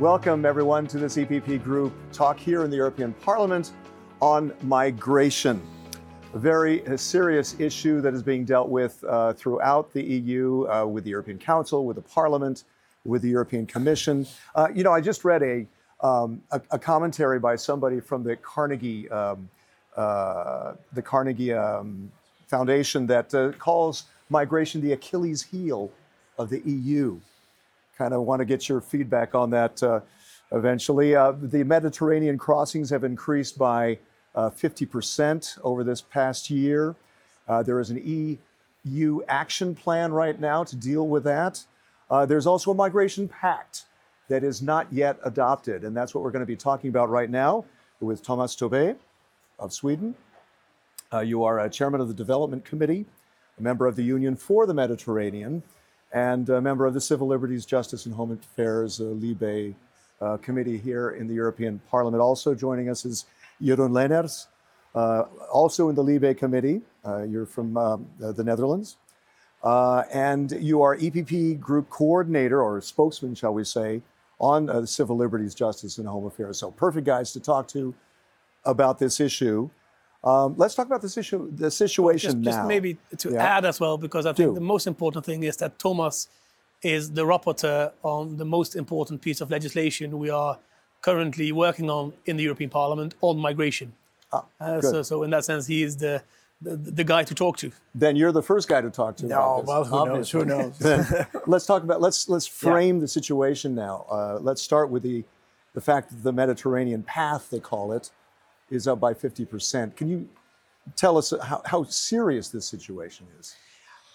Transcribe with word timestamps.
Welcome, 0.00 0.46
everyone, 0.46 0.86
to 0.86 0.98
this 0.98 1.18
EPP 1.18 1.62
group 1.62 1.92
talk 2.10 2.38
here 2.38 2.64
in 2.64 2.70
the 2.70 2.76
European 2.78 3.12
Parliament 3.12 3.72
on 4.22 4.50
migration. 4.62 5.60
A 6.32 6.38
very 6.38 6.86
uh, 6.86 6.96
serious 6.96 7.54
issue 7.60 8.00
that 8.00 8.14
is 8.14 8.22
being 8.22 8.46
dealt 8.46 8.70
with 8.70 9.04
uh, 9.04 9.34
throughout 9.34 9.92
the 9.92 10.02
EU, 10.02 10.66
uh, 10.70 10.86
with 10.86 11.04
the 11.04 11.10
European 11.10 11.36
Council, 11.36 11.84
with 11.84 11.96
the 11.96 12.02
Parliament, 12.02 12.64
with 13.04 13.20
the 13.20 13.28
European 13.28 13.66
Commission. 13.66 14.26
Uh, 14.54 14.68
you 14.74 14.84
know, 14.84 14.90
I 14.90 15.02
just 15.02 15.22
read 15.22 15.42
a, 15.42 15.66
um, 16.02 16.40
a, 16.50 16.62
a, 16.70 16.78
commentary 16.78 17.38
by 17.38 17.54
somebody 17.56 18.00
from 18.00 18.22
the 18.22 18.36
Carnegie, 18.36 19.06
um, 19.10 19.50
uh, 19.98 20.72
the 20.94 21.02
Carnegie 21.02 21.52
um, 21.52 22.10
Foundation 22.46 23.06
that 23.08 23.34
uh, 23.34 23.52
calls 23.58 24.04
migration 24.30 24.80
the 24.80 24.92
Achilles 24.92 25.42
heel 25.42 25.90
of 26.38 26.48
the 26.48 26.60
EU. 26.60 27.20
Kind 28.00 28.14
of 28.14 28.22
want 28.22 28.40
to 28.40 28.46
get 28.46 28.66
your 28.66 28.80
feedback 28.80 29.34
on 29.34 29.50
that 29.50 29.82
uh, 29.82 30.00
eventually. 30.52 31.14
Uh, 31.14 31.32
the 31.32 31.62
Mediterranean 31.62 32.38
crossings 32.38 32.88
have 32.88 33.04
increased 33.04 33.58
by 33.58 33.98
uh, 34.34 34.48
50% 34.48 35.58
over 35.62 35.84
this 35.84 36.00
past 36.00 36.48
year. 36.48 36.96
Uh, 37.46 37.62
there 37.62 37.78
is 37.78 37.90
an 37.90 38.38
EU 38.86 39.20
action 39.28 39.74
plan 39.74 40.12
right 40.12 40.40
now 40.40 40.64
to 40.64 40.76
deal 40.76 41.08
with 41.08 41.24
that. 41.24 41.62
Uh, 42.10 42.24
there's 42.24 42.46
also 42.46 42.70
a 42.70 42.74
migration 42.74 43.28
pact 43.28 43.84
that 44.28 44.44
is 44.44 44.62
not 44.62 44.90
yet 44.90 45.18
adopted, 45.22 45.84
and 45.84 45.94
that's 45.94 46.14
what 46.14 46.24
we're 46.24 46.30
going 46.30 46.40
to 46.40 46.46
be 46.46 46.56
talking 46.56 46.88
about 46.88 47.10
right 47.10 47.28
now 47.28 47.66
with 48.00 48.22
Tomas 48.22 48.56
Tobé 48.56 48.96
of 49.58 49.74
Sweden. 49.74 50.14
Uh, 51.12 51.20
you 51.20 51.44
are 51.44 51.60
a 51.60 51.68
chairman 51.68 52.00
of 52.00 52.08
the 52.08 52.14
Development 52.14 52.64
Committee, 52.64 53.04
a 53.58 53.62
member 53.62 53.86
of 53.86 53.94
the 53.94 54.04
Union 54.04 54.36
for 54.36 54.64
the 54.64 54.72
Mediterranean, 54.72 55.62
and 56.12 56.48
a 56.48 56.60
member 56.60 56.86
of 56.86 56.94
the 56.94 57.00
Civil 57.00 57.26
Liberties, 57.26 57.64
Justice, 57.64 58.06
and 58.06 58.14
Home 58.14 58.32
Affairs 58.32 59.00
uh, 59.00 59.04
Libe 59.04 59.74
uh, 60.20 60.36
Committee 60.38 60.78
here 60.78 61.10
in 61.10 61.26
the 61.26 61.34
European 61.34 61.80
Parliament. 61.90 62.20
Also 62.20 62.54
joining 62.54 62.88
us 62.88 63.04
is 63.04 63.26
Jeroen 63.62 63.90
Lenaers, 63.90 64.46
uh, 64.94 65.24
also 65.52 65.88
in 65.88 65.94
the 65.94 66.02
Libe 66.02 66.36
Committee. 66.36 66.82
Uh, 67.06 67.22
you're 67.22 67.46
from 67.46 67.76
um, 67.76 68.06
the 68.18 68.44
Netherlands. 68.44 68.96
Uh, 69.62 70.04
and 70.12 70.52
you 70.52 70.82
are 70.82 70.96
EPP 70.96 71.60
Group 71.60 71.90
Coordinator, 71.90 72.62
or 72.62 72.80
spokesman, 72.80 73.34
shall 73.34 73.52
we 73.52 73.64
say, 73.64 74.00
on 74.38 74.70
uh, 74.70 74.86
civil 74.86 75.16
liberties, 75.16 75.54
justice, 75.54 75.98
and 75.98 76.08
home 76.08 76.24
affairs. 76.24 76.58
So, 76.58 76.70
perfect 76.70 77.06
guys 77.06 77.32
to 77.32 77.40
talk 77.40 77.68
to 77.68 77.94
about 78.64 78.98
this 78.98 79.20
issue. 79.20 79.68
Um, 80.22 80.54
let's 80.58 80.74
talk 80.74 80.86
about 80.86 81.00
this 81.00 81.16
issue, 81.16 81.50
the 81.50 81.70
situation 81.70 82.42
just, 82.42 82.56
now. 82.56 82.62
Just 82.62 82.68
maybe 82.68 82.98
to 83.18 83.32
yeah. 83.32 83.56
add 83.56 83.64
as 83.64 83.80
well, 83.80 83.96
because 83.96 84.26
I 84.26 84.32
think 84.32 84.50
Do. 84.50 84.54
the 84.54 84.60
most 84.60 84.86
important 84.86 85.24
thing 85.24 85.42
is 85.42 85.56
that 85.58 85.78
Tomas 85.78 86.28
is 86.82 87.12
the 87.12 87.24
rapporteur 87.24 87.92
on 88.02 88.36
the 88.36 88.44
most 88.44 88.76
important 88.76 89.22
piece 89.22 89.40
of 89.40 89.50
legislation 89.50 90.18
we 90.18 90.30
are 90.30 90.58
currently 91.02 91.52
working 91.52 91.90
on 91.90 92.12
in 92.26 92.36
the 92.36 92.42
European 92.42 92.70
Parliament 92.70 93.14
on 93.22 93.38
migration. 93.38 93.92
Ah, 94.32 94.44
uh, 94.60 94.80
so, 94.80 95.02
so, 95.02 95.22
in 95.22 95.30
that 95.30 95.44
sense, 95.44 95.66
he 95.66 95.82
is 95.82 95.96
the, 95.96 96.22
the, 96.60 96.76
the 96.76 97.04
guy 97.04 97.24
to 97.24 97.34
talk 97.34 97.56
to. 97.58 97.72
Then 97.94 98.14
you're 98.14 98.32
the 98.32 98.42
first 98.42 98.68
guy 98.68 98.80
to 98.80 98.90
talk 98.90 99.16
to. 99.16 99.26
No, 99.26 99.64
well, 99.66 99.84
who 99.84 99.96
Obviously. 99.96 100.44
knows? 100.44 100.78
Who 100.78 100.86
knows? 100.88 101.26
let's 101.46 101.66
talk 101.66 101.82
about 101.82 102.00
let's 102.00 102.28
let's 102.28 102.46
frame 102.46 102.96
yeah. 102.96 103.00
the 103.02 103.08
situation 103.08 103.74
now. 103.74 104.04
Uh, 104.10 104.38
let's 104.40 104.62
start 104.62 104.90
with 104.90 105.02
the 105.02 105.24
the 105.72 105.80
fact 105.80 106.10
that 106.10 106.22
the 106.22 106.32
Mediterranean 106.32 107.02
path, 107.02 107.48
they 107.50 107.60
call 107.60 107.92
it, 107.92 108.10
is 108.70 108.86
up 108.86 109.00
by 109.00 109.14
50%. 109.14 109.96
Can 109.96 110.08
you 110.08 110.28
tell 110.96 111.18
us 111.18 111.32
how, 111.42 111.62
how 111.64 111.84
serious 111.84 112.48
this 112.48 112.66
situation 112.66 113.26
is? 113.38 113.56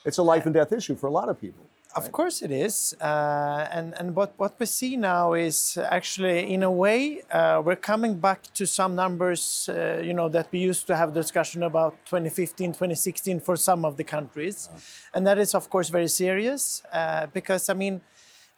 It's 0.06 0.17
a 0.17 0.23
life 0.23 0.45
and 0.45 0.53
death 0.53 0.72
issue 0.72 0.95
for 0.95 1.08
a 1.08 1.12
lot 1.12 1.30
of 1.30 1.39
people. 1.39 1.66
Of 1.95 2.12
course 2.12 2.42
it 2.42 2.52
is. 2.52 2.94
Uh, 3.00 3.68
and 3.72 3.94
and 3.97 4.16
what, 4.16 4.34
what 4.35 4.59
we 4.59 4.66
see 4.66 4.97
now 4.97 5.34
is 5.34 5.78
actually, 5.78 6.53
in 6.53 6.62
a 6.62 6.69
way, 6.69 7.22
uh, 7.31 7.62
we're 7.63 7.78
coming 7.78 8.16
back 8.19 8.41
to 8.56 8.68
some 8.68 8.96
numbers, 8.96 9.69
uh, 9.69 10.02
you 10.03 10.13
know, 10.13 10.28
that 10.28 10.47
we 10.52 10.59
used 10.59 10.88
to 10.88 10.96
have 10.97 11.13
discussion 11.13 11.63
about 11.63 11.94
2015, 12.06 12.74
2016 12.74 13.40
for 13.40 13.56
some 13.56 13.85
of 13.85 13.96
the 13.96 14.03
countries. 14.03 14.68
Oh. 14.69 14.78
And 15.13 15.25
that 15.25 15.38
is, 15.38 15.56
of 15.56 15.69
course, 15.69 15.88
very 15.88 16.09
serious 16.09 16.84
uh, 16.91 17.28
because, 17.28 17.69
I 17.69 17.74
mean, 17.74 18.01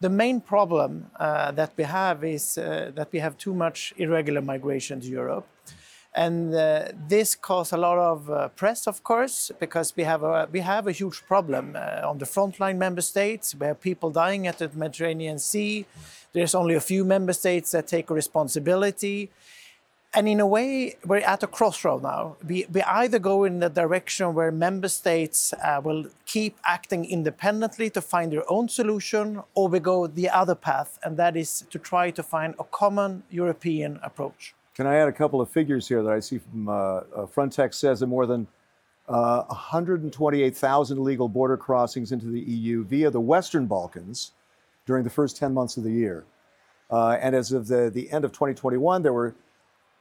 the 0.01 0.09
main 0.09 0.41
problem 0.41 1.11
uh, 1.19 1.51
that 1.51 1.73
we 1.77 1.83
have 1.83 2.23
is 2.23 2.57
uh, 2.57 2.91
that 2.95 3.11
we 3.11 3.19
have 3.19 3.37
too 3.37 3.53
much 3.53 3.93
irregular 3.97 4.41
migration 4.41 4.99
to 5.01 5.07
Europe. 5.07 5.45
And 6.13 6.55
uh, 6.55 6.85
this 7.07 7.35
caused 7.35 7.73
a 7.73 7.77
lot 7.77 7.97
of 7.97 8.29
uh, 8.29 8.47
press, 8.49 8.87
of 8.87 9.03
course, 9.03 9.51
because 9.59 9.93
we 9.95 10.03
have 10.03 10.23
a, 10.23 10.49
we 10.51 10.61
have 10.61 10.87
a 10.87 10.91
huge 10.91 11.23
problem 11.27 11.75
uh, 11.75 12.07
on 12.09 12.17
the 12.17 12.25
frontline 12.25 12.77
member 12.77 13.01
states. 13.01 13.53
We 13.53 13.67
have 13.67 13.79
people 13.79 14.09
dying 14.09 14.47
at 14.47 14.57
the 14.57 14.69
Mediterranean 14.73 15.37
Sea. 15.37 15.85
There's 16.33 16.55
only 16.55 16.73
a 16.75 16.81
few 16.81 17.05
member 17.05 17.33
states 17.33 17.71
that 17.71 17.87
take 17.87 18.09
responsibility. 18.09 19.29
And 20.13 20.27
in 20.27 20.39
a 20.39 20.47
way, 20.47 20.95
we're 21.05 21.17
at 21.17 21.43
a 21.43 21.47
crossroad 21.47 22.01
now. 22.01 22.37
We, 22.43 22.65
we 22.71 22.81
either 22.81 23.19
go 23.19 23.43
in 23.43 23.59
the 23.59 23.69
direction 23.69 24.33
where 24.33 24.51
member 24.51 24.87
states 24.87 25.53
uh, 25.53 25.81
will 25.83 26.05
keep 26.25 26.57
acting 26.63 27.05
independently 27.05 27.91
to 27.91 28.01
find 28.01 28.31
their 28.31 28.49
own 28.49 28.69
solution, 28.69 29.43
or 29.53 29.67
we 29.67 29.79
go 29.79 30.07
the 30.07 30.29
other 30.29 30.55
path, 30.55 30.97
and 31.03 31.17
that 31.17 31.37
is 31.37 31.65
to 31.69 31.77
try 31.77 32.09
to 32.09 32.23
find 32.23 32.55
a 32.57 32.63
common 32.63 33.23
European 33.29 33.99
approach. 34.01 34.55
Can 34.77 34.85
I 34.85 34.97
add 34.97 35.07
a 35.07 35.11
couple 35.11 35.41
of 35.41 35.49
figures 35.49 35.87
here 35.87 36.03
that 36.03 36.13
I 36.13 36.19
see 36.19 36.37
from 36.37 36.69
uh, 36.69 36.71
uh, 36.71 37.01
Frontex 37.25 37.73
says 37.73 37.99
that 38.01 38.05
more 38.05 38.27
than 38.27 38.45
uh, 39.09 39.41
128,000 39.45 40.97
illegal 40.99 41.27
border 41.27 41.57
crossings 41.57 42.11
into 42.11 42.27
the 42.27 42.41
EU 42.41 42.83
via 42.83 43.09
the 43.09 43.19
Western 43.19 43.65
Balkans 43.65 44.33
during 44.85 45.03
the 45.03 45.09
first 45.09 45.35
10 45.35 45.51
months 45.51 45.77
of 45.77 45.83
the 45.83 45.91
year. 45.91 46.25
Uh, 46.91 47.17
and 47.19 47.35
as 47.35 47.51
of 47.53 47.65
the, 47.67 47.89
the 47.89 48.11
end 48.11 48.23
of 48.23 48.31
2021, 48.33 49.01
there 49.01 49.13
were 49.13 49.33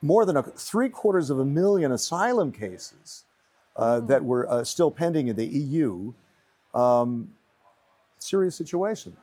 more 0.03 0.27
than 0.27 0.37
a, 0.37 0.43
three 0.43 0.91
quarters 0.91 1.31
of 1.31 1.39
a 1.39 1.45
million 1.45 1.93
asylum 1.93 2.53
cases 2.53 3.25
uh, 3.77 4.01
that 4.01 4.23
were 4.23 4.47
uh, 4.51 4.63
still 4.63 4.91
pending 4.91 5.29
in 5.29 5.37
the 5.37 5.47
EU. 5.47 6.13
Um, 6.75 7.33
serious 8.19 8.55
situation. 8.55 9.17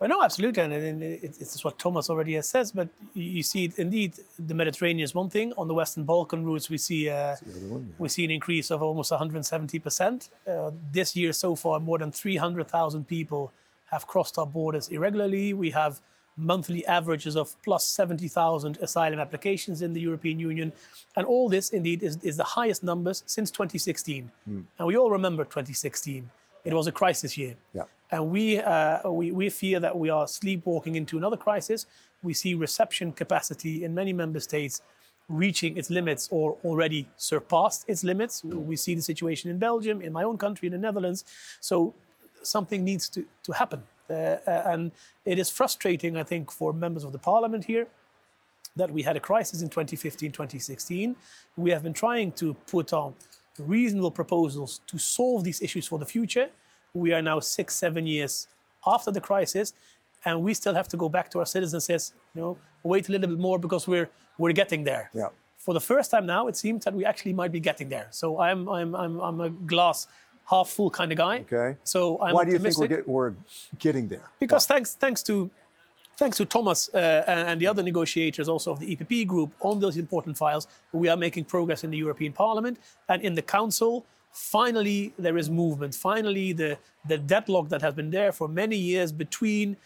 Well, 0.00 0.08
no, 0.08 0.22
absolutely, 0.22 0.62
and 0.62 1.02
it's 1.02 1.64
what 1.64 1.78
Tomas 1.78 2.10
already 2.10 2.34
has 2.34 2.48
said. 2.48 2.70
But 2.74 2.88
you 3.14 3.42
see, 3.42 3.72
indeed, 3.76 4.14
the 4.38 4.54
Mediterranean 4.54 5.04
is 5.04 5.14
one 5.14 5.30
thing. 5.30 5.52
On 5.56 5.68
the 5.68 5.74
Western 5.74 6.04
Balkan 6.04 6.44
routes, 6.44 6.70
we 6.70 6.78
see 6.78 7.08
uh, 7.10 7.36
one, 7.68 7.86
yeah. 7.88 7.94
we 7.98 8.08
see 8.08 8.24
an 8.24 8.30
increase 8.30 8.70
of 8.70 8.82
almost 8.82 9.10
170 9.10 9.78
percent 9.78 10.30
uh, 10.48 10.70
this 10.92 11.14
year 11.14 11.32
so 11.32 11.54
far. 11.54 11.78
More 11.80 11.98
than 11.98 12.10
300,000 12.10 13.06
people 13.06 13.52
have 13.90 14.06
crossed 14.06 14.38
our 14.38 14.46
borders 14.46 14.88
irregularly. 14.88 15.52
We 15.52 15.70
have 15.70 16.00
monthly 16.36 16.84
averages 16.86 17.36
of 17.36 17.54
plus 17.62 17.86
70,000 17.86 18.78
asylum 18.78 19.20
applications 19.20 19.82
in 19.82 19.92
the 19.92 20.00
European 20.00 20.38
Union, 20.40 20.72
and 21.16 21.26
all 21.26 21.48
this 21.48 21.70
indeed 21.70 22.02
is, 22.02 22.18
is 22.22 22.36
the 22.36 22.44
highest 22.44 22.82
numbers 22.82 23.22
since 23.26 23.50
2016. 23.50 24.30
Mm. 24.48 24.64
And 24.78 24.88
we 24.88 24.96
all 24.96 25.10
remember 25.10 25.44
2016. 25.44 26.28
It 26.64 26.72
was 26.72 26.86
a 26.86 26.92
crisis 26.92 27.36
year. 27.36 27.54
Yeah. 27.72 27.84
And 28.14 28.30
we, 28.30 28.60
uh, 28.60 29.10
we, 29.10 29.32
we 29.32 29.50
fear 29.50 29.80
that 29.80 29.98
we 29.98 30.08
are 30.08 30.28
sleepwalking 30.28 30.94
into 30.94 31.18
another 31.18 31.36
crisis. 31.36 31.86
We 32.22 32.32
see 32.32 32.54
reception 32.54 33.10
capacity 33.10 33.82
in 33.82 33.92
many 33.92 34.12
member 34.12 34.38
states 34.38 34.82
reaching 35.28 35.76
its 35.76 35.90
limits 35.90 36.28
or 36.30 36.56
already 36.64 37.08
surpassed 37.16 37.84
its 37.88 38.04
limits. 38.04 38.44
We 38.44 38.76
see 38.76 38.94
the 38.94 39.02
situation 39.02 39.50
in 39.50 39.58
Belgium, 39.58 40.00
in 40.00 40.12
my 40.12 40.22
own 40.22 40.38
country, 40.38 40.66
in 40.66 40.72
the 40.72 40.78
Netherlands. 40.78 41.24
So 41.60 41.92
something 42.42 42.84
needs 42.84 43.08
to, 43.08 43.24
to 43.42 43.52
happen. 43.52 43.82
Uh, 44.08 44.36
uh 44.46 44.62
and 44.66 44.92
it 45.24 45.40
is 45.40 45.50
frustrating, 45.50 46.16
I 46.16 46.22
think, 46.22 46.52
for 46.52 46.72
members 46.72 47.02
of 47.02 47.10
the 47.10 47.18
parliament 47.18 47.64
here 47.64 47.88
that 48.76 48.90
we 48.92 49.02
had 49.02 49.16
a 49.16 49.20
crisis 49.20 49.60
in 49.60 49.70
2015, 49.70 50.30
2016. 50.30 51.16
We 51.56 51.70
have 51.70 51.82
been 51.82 51.94
trying 51.94 52.30
to 52.32 52.54
put 52.70 52.92
on 52.92 53.14
reasonable 53.58 54.12
proposals 54.12 54.82
to 54.86 54.98
solve 54.98 55.42
these 55.42 55.60
issues 55.60 55.88
for 55.88 55.98
the 55.98 56.06
future 56.06 56.50
we 56.94 57.12
are 57.12 57.20
now 57.20 57.40
six, 57.40 57.74
seven 57.74 58.06
years 58.06 58.46
after 58.86 59.10
the 59.10 59.20
crisis, 59.20 59.74
and 60.24 60.42
we 60.42 60.54
still 60.54 60.74
have 60.74 60.88
to 60.88 60.96
go 60.96 61.08
back 61.08 61.30
to 61.32 61.40
our 61.40 61.46
citizens 61.46 61.74
and 61.74 61.82
says, 61.82 62.12
you 62.34 62.40
know, 62.40 62.56
wait 62.82 63.08
a 63.08 63.12
little 63.12 63.28
bit 63.28 63.38
more 63.38 63.58
because 63.58 63.86
we're 63.86 64.08
we're 64.38 64.52
getting 64.52 64.84
there. 64.84 65.10
Yeah. 65.12 65.28
For 65.58 65.74
the 65.74 65.80
first 65.80 66.10
time 66.10 66.26
now, 66.26 66.48
it 66.48 66.56
seems 66.56 66.84
that 66.84 66.94
we 66.94 67.04
actually 67.04 67.32
might 67.32 67.52
be 67.52 67.60
getting 67.60 67.88
there. 67.88 68.06
So 68.10 68.40
I'm 68.40 68.68
I'm 68.68 68.94
I'm, 68.94 69.20
I'm 69.20 69.40
a 69.40 69.50
glass 69.50 70.06
half 70.46 70.68
full 70.68 70.90
kind 70.90 71.10
of 71.10 71.18
guy. 71.18 71.44
Okay. 71.52 71.76
So 71.84 72.20
I'm 72.22 72.34
Why 72.34 72.44
do 72.44 72.52
you 72.52 72.58
think 72.58 72.78
we're, 72.78 72.86
get, 72.86 73.08
we're 73.08 73.34
getting 73.78 74.08
there? 74.08 74.30
Because 74.38 74.66
thanks 74.66 74.94
thanks 74.94 75.22
to 75.24 75.50
thanks 76.16 76.36
to 76.36 76.44
Tomas 76.44 76.90
uh, 76.94 77.24
and 77.26 77.60
the 77.60 77.66
other 77.66 77.82
negotiators 77.82 78.48
also 78.48 78.72
of 78.72 78.78
the 78.78 78.94
EPP 78.94 79.26
group 79.26 79.52
on 79.60 79.80
those 79.80 79.96
important 79.96 80.36
files, 80.36 80.68
we 80.92 81.08
are 81.08 81.16
making 81.16 81.44
progress 81.44 81.82
in 81.82 81.90
the 81.90 81.96
European 81.96 82.32
Parliament 82.32 82.78
and 83.08 83.22
in 83.22 83.34
the 83.34 83.42
Council 83.42 84.06
finally 84.34 85.14
there 85.16 85.38
is 85.38 85.48
movement. 85.48 85.94
Finally, 85.94 86.52
the, 86.52 86.76
the 87.06 87.16
deadlock 87.16 87.68
that 87.68 87.80
has 87.80 87.94
been 87.94 88.10
there 88.10 88.32
for 88.32 88.48
many 88.48 88.76
years 88.76 89.12
between 89.12 89.70
you 89.70 89.76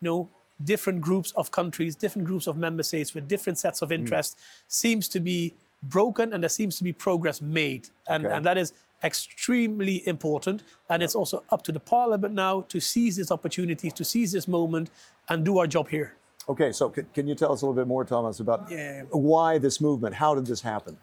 know, 0.00 0.28
different 0.64 1.00
groups 1.00 1.30
of 1.32 1.50
countries, 1.50 1.94
different 1.94 2.26
groups 2.26 2.46
of 2.46 2.56
member 2.56 2.82
states 2.82 3.14
with 3.14 3.28
different 3.28 3.58
sets 3.58 3.82
of 3.82 3.92
interests 3.92 4.34
mm. 4.34 4.64
seems 4.66 5.08
to 5.08 5.20
be 5.20 5.54
broken 5.82 6.32
and 6.32 6.42
there 6.42 6.48
seems 6.48 6.78
to 6.78 6.84
be 6.84 6.92
progress 6.92 7.40
made. 7.42 7.90
And, 8.08 8.24
okay. 8.24 8.34
and 8.34 8.46
that 8.46 8.56
is 8.56 8.72
extremely 9.04 10.06
important. 10.08 10.62
And 10.88 11.02
it's 11.02 11.14
also 11.14 11.44
up 11.50 11.62
to 11.64 11.72
the 11.72 11.80
parliament 11.80 12.34
now 12.34 12.62
to 12.62 12.80
seize 12.80 13.16
this 13.16 13.30
opportunity, 13.30 13.90
to 13.90 14.04
seize 14.04 14.32
this 14.32 14.48
moment 14.48 14.90
and 15.28 15.44
do 15.44 15.58
our 15.58 15.66
job 15.66 15.88
here. 15.88 16.14
Okay, 16.48 16.72
so 16.72 16.88
can, 16.88 17.06
can 17.12 17.28
you 17.28 17.34
tell 17.34 17.52
us 17.52 17.60
a 17.60 17.66
little 17.66 17.76
bit 17.76 17.86
more, 17.86 18.06
Tomas, 18.06 18.40
about 18.40 18.70
Yeah. 18.70 19.02
why 19.10 19.58
this 19.58 19.82
movement? 19.82 20.14
How 20.14 20.34
did 20.34 20.46
this 20.46 20.62
happen? 20.62 20.96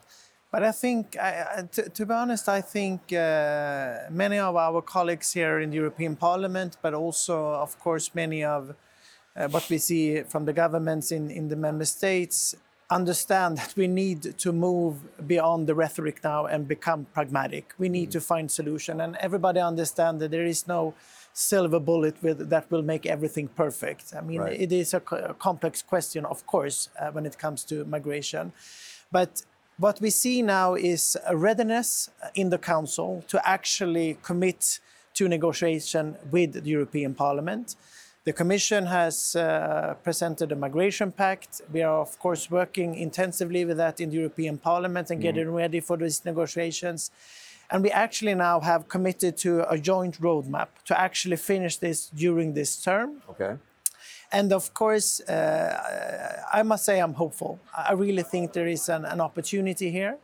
But 0.56 0.64
I 0.64 0.72
think, 0.72 1.18
I- 1.18 1.68
to, 1.72 1.82
to 1.90 2.06
be 2.06 2.14
honest, 2.14 2.48
I 2.48 2.62
think 2.62 3.12
uh, 3.12 4.08
many 4.08 4.38
of 4.38 4.56
our 4.56 4.80
colleagues 4.80 5.34
here 5.34 5.60
in 5.60 5.68
the 5.68 5.76
European 5.76 6.16
Parliament, 6.16 6.78
but 6.80 6.94
also, 6.94 7.36
of 7.66 7.78
course, 7.78 8.14
many 8.14 8.42
of 8.42 8.74
uh, 9.36 9.48
what 9.48 9.68
we 9.68 9.76
see 9.76 10.22
from 10.22 10.46
the 10.46 10.54
governments 10.54 11.12
in, 11.12 11.30
in 11.30 11.48
the 11.48 11.56
member 11.56 11.84
states 11.84 12.54
understand 12.88 13.58
that 13.58 13.74
we 13.76 13.86
need 13.86 14.38
to 14.38 14.50
move 14.50 14.94
beyond 15.28 15.66
the 15.66 15.74
rhetoric 15.74 16.24
now 16.24 16.46
and 16.46 16.66
become 16.66 17.04
pragmatic. 17.12 17.74
We 17.76 17.90
need 17.90 18.10
to 18.12 18.20
find 18.22 18.50
solution, 18.50 19.02
and 19.02 19.14
everybody 19.16 19.60
understand 19.60 20.20
that 20.20 20.30
there 20.30 20.46
is 20.46 20.66
no 20.66 20.94
silver 21.34 21.78
bullet 21.80 22.14
with, 22.22 22.48
that 22.48 22.70
will 22.70 22.82
make 22.82 23.04
everything 23.04 23.48
perfect. 23.48 24.14
I 24.16 24.22
mean, 24.22 24.40
Right. 24.40 24.58
it 24.58 24.72
is 24.72 24.94
a, 24.94 25.00
co- 25.00 25.16
a 25.18 25.34
complex 25.34 25.82
question, 25.82 26.24
of 26.24 26.46
course, 26.46 26.88
uh, 26.98 27.10
when 27.10 27.26
it 27.26 27.36
comes 27.36 27.62
to 27.64 27.84
migration, 27.84 28.52
but 29.12 29.42
what 29.78 30.00
we 30.00 30.10
see 30.10 30.42
now 30.42 30.74
is 30.74 31.16
a 31.26 31.36
readiness 31.36 32.10
in 32.34 32.50
the 32.50 32.58
Council 32.58 33.24
to 33.28 33.48
actually 33.48 34.18
commit 34.22 34.80
to 35.14 35.28
negotiation 35.28 36.16
with 36.30 36.52
the 36.52 36.70
European 36.70 37.14
Parliament. 37.14 37.76
The 38.24 38.32
Commission 38.32 38.86
has 38.86 39.36
uh, 39.36 39.94
presented 40.02 40.50
a 40.50 40.56
migration 40.56 41.12
pact. 41.12 41.60
We 41.72 41.82
are, 41.82 42.00
of 42.00 42.18
course, 42.18 42.50
working 42.50 42.96
intensively 42.96 43.64
with 43.64 43.76
that 43.76 44.00
in 44.00 44.10
the 44.10 44.16
European 44.16 44.58
Parliament 44.58 45.10
and 45.10 45.22
getting 45.22 45.52
ready 45.52 45.80
for 45.80 45.96
these 45.96 46.24
negotiations. 46.24 47.10
And 47.70 47.82
we 47.82 47.90
actually 47.90 48.34
now 48.34 48.60
have 48.60 48.88
committed 48.88 49.36
to 49.38 49.70
a 49.70 49.78
joint 49.78 50.20
roadmap 50.20 50.68
to 50.86 51.00
actually 51.00 51.36
finish 51.36 51.76
this 51.76 52.08
during 52.08 52.54
this 52.54 52.82
term. 52.82 53.22
Okay. 53.30 53.56
And 54.32 54.52
of 54.52 54.74
course, 54.74 55.20
uh, 55.20 56.42
I 56.52 56.62
must 56.62 56.84
say 56.84 57.00
I'm 57.00 57.14
hopeful. 57.14 57.58
I 57.76 57.92
really 57.92 58.22
think 58.22 58.52
there 58.52 58.66
is 58.66 58.88
an, 58.88 59.04
an 59.04 59.20
opportunity 59.20 59.90
here. 59.90 60.18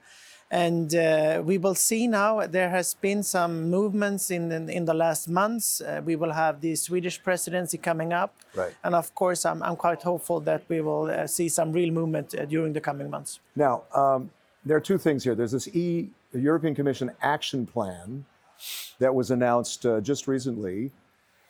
And 0.51 0.95
uh, 0.95 1.41
we 1.43 1.57
will 1.57 1.75
see 1.75 2.07
now, 2.07 2.47
there 2.47 2.69
has 2.69 2.93
been 2.93 3.23
some 3.23 3.71
movements 3.71 4.31
in, 4.31 4.53
in, 4.53 4.69
in 4.69 4.85
the 4.85 4.93
last 4.93 5.27
months. 5.27 5.81
Uh, 5.81 6.03
we 6.05 6.15
will 6.15 6.33
have 6.33 6.61
the 6.61 6.75
Swedish 6.75 7.23
presidency 7.23 7.79
coming 7.79 8.13
up. 8.13 8.35
Right. 8.55 8.75
And 8.85 8.95
of 8.95 9.15
course, 9.15 9.47
I'm, 9.47 9.63
I'm 9.63 9.77
quite 9.77 10.03
hopeful 10.03 10.41
that 10.41 10.63
we 10.69 10.83
will 10.83 11.11
uh, 11.11 11.27
see 11.27 11.49
some 11.49 11.73
real 11.73 11.91
movement 11.91 12.35
uh, 12.35 12.45
during 12.45 12.75
the 12.75 12.83
coming 12.83 13.09
months. 13.09 13.41
Now, 13.57 13.85
um, 13.95 14.31
there 14.63 14.77
are 14.77 14.81
two 14.81 14.99
things 14.99 15.25
here. 15.25 15.35
There's 15.35 15.53
this 15.53 15.69
E 15.69 16.11
European 16.35 16.75
Commission 16.75 17.11
action 17.23 17.67
plan 17.67 18.27
that 18.99 19.15
was 19.15 19.31
announced 19.31 19.87
uh, 19.87 20.01
just 20.03 20.29
recently, 20.29 20.91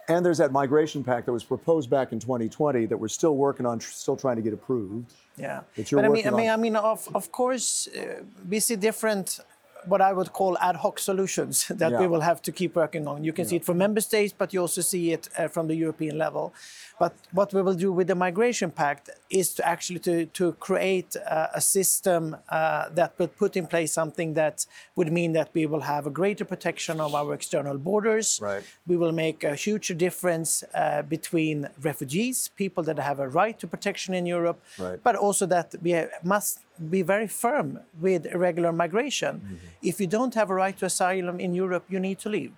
and 0.08 0.24
there's 0.24 0.38
that 0.38 0.52
migration 0.52 1.04
pact 1.04 1.26
that 1.26 1.32
was 1.32 1.44
proposed 1.44 1.88
back 1.88 2.12
in 2.12 2.18
2020 2.18 2.86
that 2.86 2.96
we're 2.96 3.08
still 3.08 3.36
working 3.36 3.66
on, 3.66 3.80
still 3.80 4.16
trying 4.16 4.36
to 4.36 4.42
get 4.42 4.52
approved. 4.52 5.12
Yeah. 5.36 5.60
That 5.76 5.90
you're 5.90 6.02
but 6.02 6.10
I 6.10 6.12
mean, 6.12 6.26
I 6.26 6.30
mean, 6.30 6.50
on. 6.50 6.58
I 6.58 6.62
mean, 6.62 6.76
of, 6.76 7.08
of 7.14 7.30
course, 7.32 7.88
uh, 7.88 8.22
we 8.48 8.60
see 8.60 8.76
different, 8.76 9.40
what 9.86 10.00
I 10.00 10.12
would 10.12 10.32
call 10.32 10.56
ad 10.58 10.76
hoc 10.76 10.98
solutions 10.98 11.66
that 11.70 11.98
we 11.98 12.06
will 12.06 12.20
have 12.20 12.40
to 12.42 12.52
keep 12.52 12.76
working 12.76 13.06
on. 13.06 13.24
You 13.24 13.32
can 13.32 13.44
see 13.46 13.56
it 13.56 13.64
from 13.64 13.78
member 13.78 14.00
states, 14.00 14.34
but 14.36 14.52
you 14.52 14.60
also 14.60 14.80
see 14.80 15.12
it 15.12 15.28
uh, 15.38 15.48
from 15.48 15.66
the 15.68 15.74
European 15.74 16.18
level. 16.18 16.52
But 16.98 17.14
what 17.32 17.52
we 17.52 17.62
will 17.62 17.74
do 17.74 17.90
with 17.92 18.06
the 18.06 18.14
migration 18.14 18.70
pact 18.70 19.10
is 19.28 19.54
to 19.54 19.66
actually 19.66 19.98
to, 20.00 20.26
to 20.26 20.52
create 20.60 21.16
uh, 21.16 21.48
a 21.54 21.60
system 21.60 22.36
uh, 22.48 22.90
that 22.90 23.18
will 23.18 23.28
put 23.28 23.56
in 23.56 23.66
place 23.66 23.92
something 23.92 24.34
that 24.34 24.66
would 24.94 25.10
mean 25.10 25.32
that 25.32 25.48
we 25.52 25.66
will 25.66 25.80
have 25.80 26.06
a 26.06 26.10
greater 26.10 26.44
protection 26.44 27.00
of 27.00 27.14
our 27.14 27.34
external 27.34 27.76
borders. 27.78 28.38
Right. 28.40 28.62
We 28.86 28.96
will 28.96 29.12
make 29.12 29.42
a 29.42 29.54
huge 29.54 29.88
difference 29.96 30.62
uh, 30.74 31.02
between 31.02 31.68
refugees, 31.82 32.50
people 32.56 32.84
that 32.84 32.98
have 32.98 33.18
a 33.18 33.28
right 33.28 33.58
to 33.58 33.66
protection 33.66 34.14
in 34.14 34.26
Europe, 34.26 34.60
Right. 34.78 35.02
but 35.02 35.16
also 35.16 35.46
that 35.46 35.74
we 35.82 35.92
must 36.22 36.60
be 36.90 37.02
very 37.02 37.28
firm 37.28 37.80
with 38.00 38.26
irregular 38.26 38.72
migration. 38.72 39.60
If 39.82 40.00
you 40.00 40.06
don't 40.06 40.34
have 40.34 40.50
a 40.50 40.54
right 40.54 40.76
to 40.78 40.86
asylum 40.86 41.40
in 41.40 41.54
Europe, 41.54 41.84
you 41.88 42.00
need 42.00 42.18
to 42.20 42.28
leave. 42.28 42.52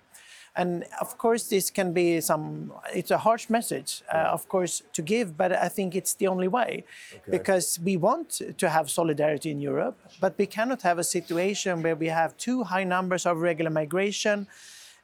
And 0.57 0.85
of 1.01 1.17
course, 1.17 1.49
this 1.49 1.69
can 1.69 1.91
be 1.91 2.21
some, 2.21 2.71
it's 2.93 3.11
a 3.11 3.17
harsh 3.17 3.49
message, 3.49 4.03
uh, 4.13 4.17
of 4.17 4.47
course, 4.47 4.83
to 4.93 5.01
give, 5.01 5.35
but 5.35 5.51
I 5.51 5.67
think 5.67 5.95
it's 5.95 6.13
the 6.13 6.27
only 6.27 6.47
way. 6.47 6.85
Because 7.29 7.77
we 7.83 7.97
want 7.97 8.41
to 8.57 8.69
have 8.69 8.89
solidarity 8.89 9.51
in 9.51 9.59
Europe, 9.59 9.99
but 10.21 10.37
we 10.37 10.45
cannot 10.45 10.81
have 10.83 10.97
a 10.97 11.03
situation 11.03 11.83
where 11.83 11.95
we 11.95 12.07
have 12.07 12.37
too 12.37 12.63
high 12.63 12.85
numbers 12.85 13.25
of 13.25 13.39
regular 13.39 13.69
migration. 13.69 14.47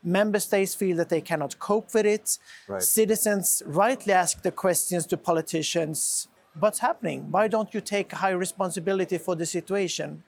Member 0.04 0.40
states 0.40 0.74
feel 0.74 0.96
that 0.98 1.10
they 1.10 1.22
cannot 1.22 1.60
cope 1.60 1.94
with 1.94 2.06
it. 2.06 2.40
Right. 2.68 2.82
Citizens 2.82 3.62
rightly 3.66 4.14
ask 4.14 4.42
the 4.42 4.52
questions 4.52 5.06
to 5.08 5.18
politicians 5.18 6.28
what's 6.60 6.80
happening? 6.80 7.32
Why 7.32 7.48
don't 7.48 7.74
you 7.74 7.82
take 7.82 8.12
high 8.12 8.32
responsibility 8.32 9.18
for 9.18 9.36
the 9.36 9.46
situation? 9.46 10.24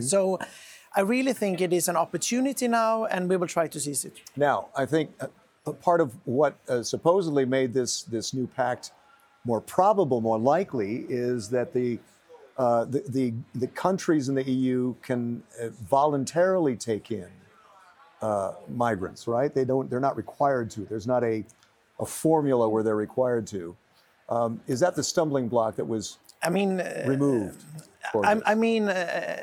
So 0.00 0.38
I 0.96 1.00
really 1.00 1.32
think 1.32 1.60
it 1.60 1.72
is 1.72 1.88
an 1.88 1.96
opportunity 1.96 2.68
now, 2.68 3.04
and 3.04 3.28
we 3.28 3.36
will 3.36 3.48
try 3.48 3.66
to 3.68 3.80
seize 3.80 4.04
it. 4.04 4.20
Now, 4.36 4.68
I 4.76 4.86
think 4.86 5.10
uh, 5.20 5.26
a 5.66 5.72
part 5.72 6.00
of 6.00 6.14
what 6.24 6.56
uh, 6.68 6.82
supposedly 6.82 7.44
made 7.44 7.74
this 7.74 8.02
this 8.02 8.32
new 8.32 8.46
pact 8.46 8.92
more 9.44 9.60
probable, 9.60 10.20
more 10.20 10.38
likely, 10.38 11.04
is 11.08 11.50
that 11.50 11.72
the 11.74 11.98
uh, 12.56 12.84
the, 12.84 13.02
the 13.08 13.34
the 13.54 13.66
countries 13.68 14.28
in 14.28 14.34
the 14.34 14.44
EU 14.50 14.94
can 15.02 15.42
uh, 15.60 15.68
voluntarily 15.90 16.76
take 16.76 17.10
in 17.10 17.28
uh, 18.22 18.52
migrants, 18.68 19.26
right? 19.26 19.54
They 19.54 19.64
don't. 19.64 19.90
They're 19.90 20.00
not 20.00 20.16
required 20.16 20.70
to. 20.70 20.82
There's 20.82 21.06
not 21.06 21.24
a 21.24 21.44
a 22.00 22.06
formula 22.06 22.68
where 22.68 22.82
they're 22.82 22.96
required 22.96 23.46
to. 23.48 23.76
Um, 24.28 24.60
is 24.66 24.80
that 24.80 24.94
the 24.94 25.02
stumbling 25.02 25.48
block 25.48 25.76
that 25.76 25.86
was 25.86 26.18
I 26.42 26.50
mean, 26.50 26.80
uh, 26.80 27.04
removed? 27.06 27.62
I. 28.14 28.40
I 28.46 28.54
mean, 28.54 28.88
uh, 28.88 29.42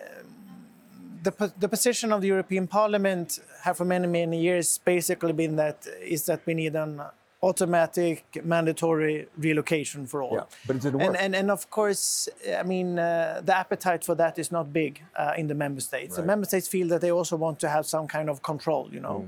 the, 1.23 1.53
the 1.59 1.67
position 1.69 2.11
of 2.11 2.21
the 2.21 2.27
European 2.27 2.67
Parliament 2.67 3.39
have 3.63 3.77
for 3.77 3.85
many, 3.85 4.07
many 4.07 4.41
years 4.41 4.79
basically 4.79 5.33
been 5.33 5.55
that 5.57 5.87
is 6.01 6.25
that 6.25 6.41
we 6.45 6.53
need 6.55 6.75
an 6.75 7.01
automatic 7.43 8.43
mandatory 8.43 9.27
relocation 9.37 10.05
for 10.07 10.21
all. 10.21 10.33
Yeah, 10.33 10.43
but 10.67 10.75
it 10.75 10.81
didn't 10.83 11.01
And, 11.01 11.11
work. 11.11 11.17
and, 11.19 11.35
and 11.35 11.51
of 11.51 11.69
course, 11.69 12.29
I 12.57 12.63
mean, 12.63 12.99
uh, 12.99 13.41
the 13.43 13.55
appetite 13.57 14.03
for 14.03 14.15
that 14.15 14.37
is 14.37 14.51
not 14.51 14.71
big 14.71 15.01
uh, 15.15 15.33
in 15.37 15.47
the 15.47 15.55
member 15.55 15.81
states. 15.81 16.15
The 16.15 16.23
member 16.23 16.45
states 16.45 16.67
feel 16.67 16.87
that 16.89 17.01
they 17.01 17.11
also 17.11 17.35
want 17.37 17.59
to 17.59 17.69
have 17.69 17.85
some 17.85 18.07
kind 18.07 18.29
of 18.29 18.41
control, 18.41 18.89
you 18.91 18.99
know. 18.99 19.27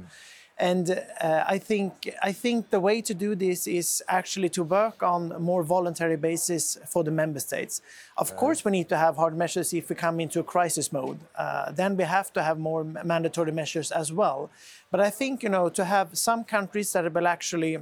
And 0.57 0.89
uh, 1.19 1.43
I 1.48 1.57
think 1.57 2.13
I 2.22 2.31
think 2.31 2.69
the 2.69 2.79
way 2.79 3.01
to 3.01 3.13
do 3.13 3.36
this 3.36 3.65
is 3.65 4.03
actually 4.07 4.50
to 4.50 4.63
work 4.63 5.01
on 5.01 5.31
a 5.31 5.39
more 5.39 5.63
voluntary 5.63 6.17
basis 6.17 6.77
for 6.88 7.03
the 7.03 7.12
member 7.12 7.39
states. 7.39 7.81
Of 8.17 8.36
course, 8.36 8.63
we 8.63 8.72
need 8.72 8.88
to 8.89 8.98
have 8.98 9.15
hard 9.15 9.36
measures 9.36 9.74
if 9.74 9.89
we 9.89 9.95
come 9.95 10.19
into 10.19 10.39
a 10.39 10.43
crisis 10.43 10.91
mode. 10.91 11.19
Uh, 11.36 11.72
then 11.72 11.98
we 11.98 12.03
have 12.03 12.31
to 12.33 12.43
have 12.43 12.60
more 12.60 12.83
mandatory 12.83 13.51
measures 13.51 13.91
as 13.91 14.13
well. 14.13 14.51
But 14.91 15.00
I 15.00 15.10
think 15.10 15.41
you 15.41 15.50
know 15.50 15.69
to 15.69 15.86
have 15.86 16.15
some 16.17 16.43
countries 16.43 16.93
that 16.93 17.12
will 17.12 17.27
actually 17.27 17.79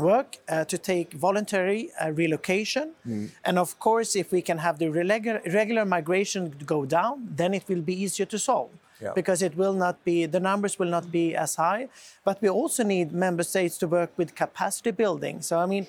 work 0.00 0.36
uh, 0.48 0.64
to 0.64 0.78
take 0.78 1.12
voluntary 1.12 1.90
uh, 2.00 2.12
relocation. 2.12 2.92
And 3.44 3.58
of 3.58 3.78
course, 3.78 4.16
if 4.16 4.32
we 4.32 4.42
can 4.42 4.58
have 4.58 4.78
the 4.78 4.86
irregular 4.86 5.84
migration 5.84 6.54
go 6.66 6.84
down, 6.84 7.28
then 7.36 7.54
it 7.54 7.64
will 7.68 7.82
be 7.82 7.94
easier 8.02 8.26
to 8.26 8.38
solve. 8.38 8.70
Yeah. 9.00 9.12
Because 9.14 9.42
it 9.42 9.56
will 9.56 9.74
not 9.74 10.04
be, 10.04 10.26
the 10.26 10.40
numbers 10.40 10.78
will 10.78 10.88
not 10.88 11.12
be 11.12 11.34
as 11.36 11.54
high. 11.54 11.88
But 12.24 12.42
we 12.42 12.48
also 12.48 12.82
need 12.82 13.12
member 13.12 13.44
states 13.44 13.78
to 13.78 13.86
work 13.86 14.10
with 14.16 14.34
capacity 14.34 14.90
building. 14.90 15.40
So, 15.40 15.58
I 15.58 15.66
mean, 15.66 15.86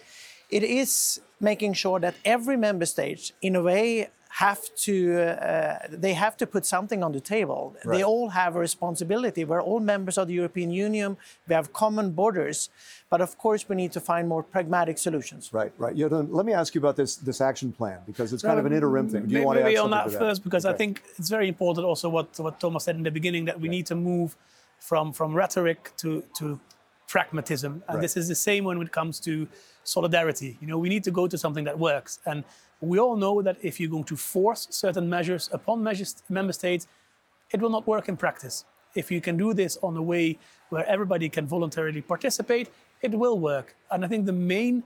it 0.49 0.63
is 0.63 1.19
making 1.39 1.73
sure 1.73 1.99
that 1.99 2.15
every 2.23 2.57
member 2.57 2.85
state, 2.85 3.31
in 3.41 3.55
a 3.55 3.61
way, 3.61 4.09
have 4.33 4.73
to 4.75 5.21
uh, 5.21 5.79
they 5.89 6.13
have 6.13 6.37
to 6.37 6.45
put 6.45 6.65
something 6.65 7.03
on 7.03 7.11
the 7.11 7.19
table. 7.19 7.75
They 7.83 8.03
all 8.03 8.29
have 8.29 8.55
a 8.55 8.59
responsibility. 8.59 9.43
We're 9.43 9.61
all 9.61 9.79
members 9.79 10.17
of 10.19 10.27
the 10.27 10.33
European 10.35 10.69
Union. 10.69 11.17
We 11.47 11.55
have 11.55 11.73
common 11.73 12.11
borders, 12.11 12.69
but 13.09 13.21
of 13.21 13.37
course 13.39 13.67
we 13.67 13.75
need 13.75 13.91
to 13.93 13.99
find 13.99 14.27
more 14.27 14.43
pragmatic 14.43 14.99
solutions. 14.99 15.51
Right, 15.51 15.71
right. 15.79 15.95
Jeroen, 15.95 16.27
let 16.29 16.45
me 16.45 16.53
ask 16.53 16.75
you 16.75 16.79
about 16.79 16.95
this 16.95 17.15
this 17.15 17.41
action 17.41 17.71
plan 17.71 17.99
because 18.05 18.31
it's 18.31 18.43
kind 18.43 18.59
of 18.59 18.65
an 18.67 18.73
interim 18.73 19.09
thing. 19.09 19.25
Do 19.25 19.29
you 19.33 19.39
Maybe 19.39 19.45
want 19.45 19.57
to 19.59 19.65
add 19.65 19.77
on 19.77 19.89
something 19.89 20.11
that 20.11 20.19
to 20.19 20.25
first 20.25 20.43
because 20.43 20.65
I 20.65 20.73
think 20.73 21.01
it's 21.17 21.29
very 21.29 21.47
important 21.47 21.85
also 21.85 22.07
what, 22.07 22.39
what 22.39 22.59
Tomas 22.59 22.83
said 22.83 22.95
in 22.97 23.03
the 23.03 23.11
beginning 23.11 23.45
that 23.45 23.59
we 23.59 23.67
need 23.67 23.87
to 23.87 23.95
move 23.95 24.35
from, 24.79 25.11
from 25.11 25.33
rhetoric 25.33 25.91
to, 25.97 26.23
to 26.37 26.59
pragmatism. 27.07 27.83
And 27.87 27.95
Right. 27.95 28.01
this 28.01 28.15
is 28.15 28.27
the 28.27 28.35
same 28.35 28.63
when 28.63 28.81
it 28.81 28.91
comes 28.91 29.19
to 29.21 29.47
solidarity. 29.83 30.57
You 30.61 30.67
know, 30.67 30.77
we 30.77 30.89
need 30.89 31.03
to 31.05 31.11
go 31.11 31.27
to 31.27 31.37
something 31.37 31.65
that 31.65 31.77
works. 31.79 32.19
And 32.25 32.43
we 32.81 32.99
all 32.99 33.15
know 33.15 33.41
that 33.41 33.57
if 33.61 33.79
you're 33.79 33.89
going 33.89 34.05
to 34.05 34.15
force 34.15 34.67
certain 34.69 35.09
measures 35.09 35.49
upon 35.51 35.83
measures, 35.83 36.23
member 36.29 36.53
states, 36.53 36.87
it 37.51 37.59
will 37.59 37.69
not 37.69 37.87
work 37.87 38.07
in 38.07 38.15
practice. 38.15 38.65
If 38.95 39.11
you 39.11 39.21
can 39.21 39.37
do 39.37 39.53
this 39.53 39.77
on 39.81 39.97
a 39.97 40.01
way 40.01 40.37
where 40.69 40.85
everybody 40.87 41.29
can 41.29 41.45
voluntarily 41.45 42.01
participate, 42.01 42.69
it 43.01 43.11
will 43.11 43.39
work. 43.39 43.75
And 43.91 44.05
I 44.05 44.07
think 44.07 44.25
the 44.25 44.33
main 44.33 44.83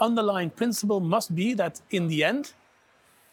underlying 0.00 0.50
principle 0.50 1.00
must 1.00 1.34
be 1.34 1.54
that 1.54 1.80
in 1.90 2.08
the 2.08 2.24
end, 2.24 2.52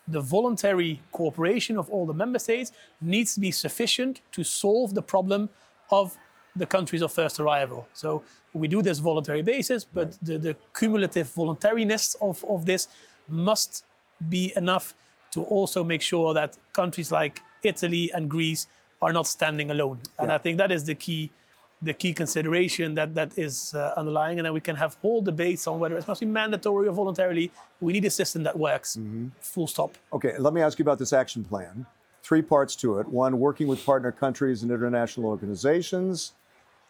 the 0.08 0.22
voluntary 0.22 1.02
cooperation 1.12 1.78
of 1.78 1.90
all 1.90 2.06
the 2.06 2.14
member 2.14 2.40
states 2.40 2.72
needs 3.00 3.36
to 3.36 3.40
be 3.40 3.52
sufficient 3.52 4.22
to 4.32 4.44
solve 4.44 4.94
the 4.94 5.02
problem 5.02 5.50
of 5.92 6.18
the 6.56 6.66
countries 6.66 7.02
of 7.02 7.12
first 7.12 7.40
arrival. 7.40 7.88
So 7.94 8.24
we 8.54 8.68
do 8.68 8.82
this 8.82 9.00
voluntary 9.00 9.42
basis, 9.42 9.86
but 9.86 10.18
the, 10.22 10.38
the 10.38 10.56
cumulative 10.78 11.30
voluntariness 11.30 12.16
of, 12.16 12.44
of 12.46 12.66
this 12.66 12.90
must 13.28 13.86
be 14.30 14.54
enough 14.56 14.94
to 15.32 15.44
also 15.44 15.84
make 15.84 16.02
sure 16.02 16.34
that 16.34 16.58
countries 16.74 17.12
like 17.12 17.42
Italy 17.64 18.12
and 18.14 18.30
Greece 18.30 18.68
are 19.02 19.14
not 19.14 19.28
standing 19.28 19.72
alone. 19.72 20.00
And 20.20 20.30
Yeah. 20.30 20.36
I 20.36 20.38
think 20.38 20.58
that 20.58 20.72
is 20.72 20.84
the 20.86 20.96
key, 20.96 21.32
the 21.82 21.94
key 21.94 22.14
consideration 22.14 22.96
that 22.96 23.16
that 23.16 23.38
is 23.38 23.74
uh, 23.74 23.94
underlying. 23.98 24.40
And 24.40 24.46
then 24.46 24.54
we 24.54 24.60
can 24.62 24.76
have 24.76 24.96
whole 25.02 25.22
debates 25.22 25.68
on 25.68 25.80
whether 25.80 25.98
it 25.98 26.08
must 26.08 26.20
be 26.22 26.28
mandatory 26.28 26.88
or 26.88 26.92
voluntarily. 26.94 27.52
We 27.80 27.94
need 27.94 28.06
a 28.06 28.10
system 28.10 28.44
that 28.44 28.58
works. 28.58 29.00
Full 29.40 29.68
stop. 29.68 29.98
Okay, 30.14 30.38
let 30.38 30.54
me 30.54 30.62
ask 30.62 30.78
you 30.78 30.84
about 30.84 31.00
this 31.00 31.14
action 31.14 31.44
plan. 31.44 31.86
Three 32.24 32.44
parts 32.44 32.76
to 32.78 33.00
it. 33.00 33.08
One, 33.08 33.40
working 33.40 33.68
with 33.68 33.84
partner 33.84 34.12
countries 34.12 34.62
and 34.62 34.72
international 34.72 35.26
organizations. 35.28 36.34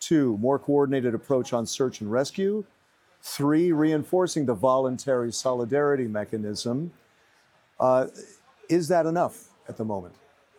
Two, 0.02 0.38
more 0.40 0.60
coordinated 0.60 1.14
approach 1.14 1.54
on 1.54 1.66
search 1.66 2.02
and 2.02 2.12
rescue. 2.12 2.66
Three, 3.22 3.72
reinforcing 3.72 4.46
the 4.46 4.56
voluntary 4.56 5.32
solidarity 5.32 6.08
mechanism. 6.08 6.92
Uh, 7.82 8.08
is 8.70 8.88
that 8.88 9.06
enough 9.06 9.50
at 9.68 9.76
the 9.76 9.84
moment? 9.84 10.14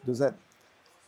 Does 0.05 0.19
that 0.19 0.35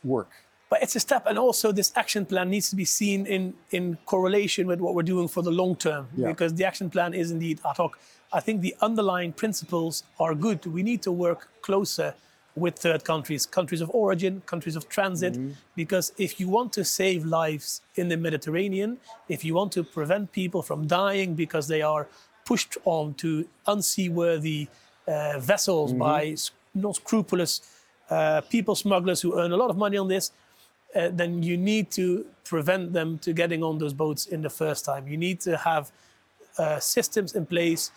work? 0.03 0.29
But 0.69 0.81
it's 0.81 0.95
a 0.95 0.99
step, 0.99 1.23
and 1.27 1.37
also 1.37 1.71
this 1.71 1.91
action 1.95 2.25
plan 2.25 2.49
needs 2.49 2.69
to 2.71 2.75
be 2.75 2.85
seen 2.85 3.25
in, 3.27 3.53
in 3.69 3.97
correlation 4.05 4.65
with 4.65 4.79
what 4.79 4.95
we're 4.95 5.03
doing 5.15 5.27
for 5.27 5.43
the 5.43 5.51
long 5.51 5.75
term, 5.75 6.07
Yeah. 6.17 6.27
because 6.29 6.55
the 6.55 6.65
action 6.65 6.89
plan 6.89 7.13
is 7.13 7.29
indeed 7.29 7.59
ad 7.69 7.77
hoc. 7.77 7.99
I 8.33 8.39
think 8.39 8.61
the 8.61 8.75
underlying 8.81 9.33
principles 9.33 10.03
are 10.19 10.33
good. 10.33 10.65
We 10.65 10.81
need 10.81 11.01
to 11.03 11.11
work 11.11 11.49
closer 11.61 12.15
with 12.55 12.75
third 12.79 13.03
countries, 13.03 13.45
countries 13.45 13.81
of 13.81 13.89
origin, 13.93 14.41
countries 14.45 14.75
of 14.77 14.87
transit, 14.89 15.37
because 15.75 16.13
if 16.17 16.39
you 16.39 16.47
want 16.47 16.71
to 16.73 16.83
save 16.85 17.25
lives 17.25 17.81
in 17.95 18.07
the 18.07 18.17
Mediterranean, 18.17 18.97
if 19.27 19.43
you 19.45 19.53
want 19.53 19.71
to 19.73 19.83
prevent 19.83 20.31
people 20.31 20.61
from 20.61 20.87
dying 20.87 21.35
because 21.35 21.67
they 21.67 21.81
are 21.81 22.07
pushed 22.45 22.77
on 22.85 23.13
to 23.15 23.45
unseaworthy 23.67 24.67
uh, 25.07 25.39
vessels 25.39 25.93
by 25.93 26.27
s- 26.27 26.51
not 26.73 26.95
scrupulous 26.95 27.61
uh, 28.09 28.41
people 28.49 28.75
smugglers 28.75 29.21
who 29.21 29.39
earn 29.39 29.51
a 29.51 29.57
lot 29.57 29.69
of 29.69 29.77
money 29.77 29.97
on 29.97 30.07
this, 30.07 30.31
uh, 30.95 31.09
then 31.11 31.41
you 31.43 31.57
need 31.57 31.89
to 31.91 32.25
prevent 32.43 32.93
them 32.93 33.17
to 33.19 33.33
getting 33.33 33.63
on 33.63 33.77
those 33.79 33.93
boats 33.93 34.25
in 34.27 34.41
the 34.41 34.49
first 34.49 34.85
time. 34.85 35.07
You 35.07 35.17
need 35.17 35.39
to 35.41 35.57
have 35.57 35.91
uh, 36.57 36.79
systems 36.79 37.35
in 37.35 37.45
place 37.45 37.91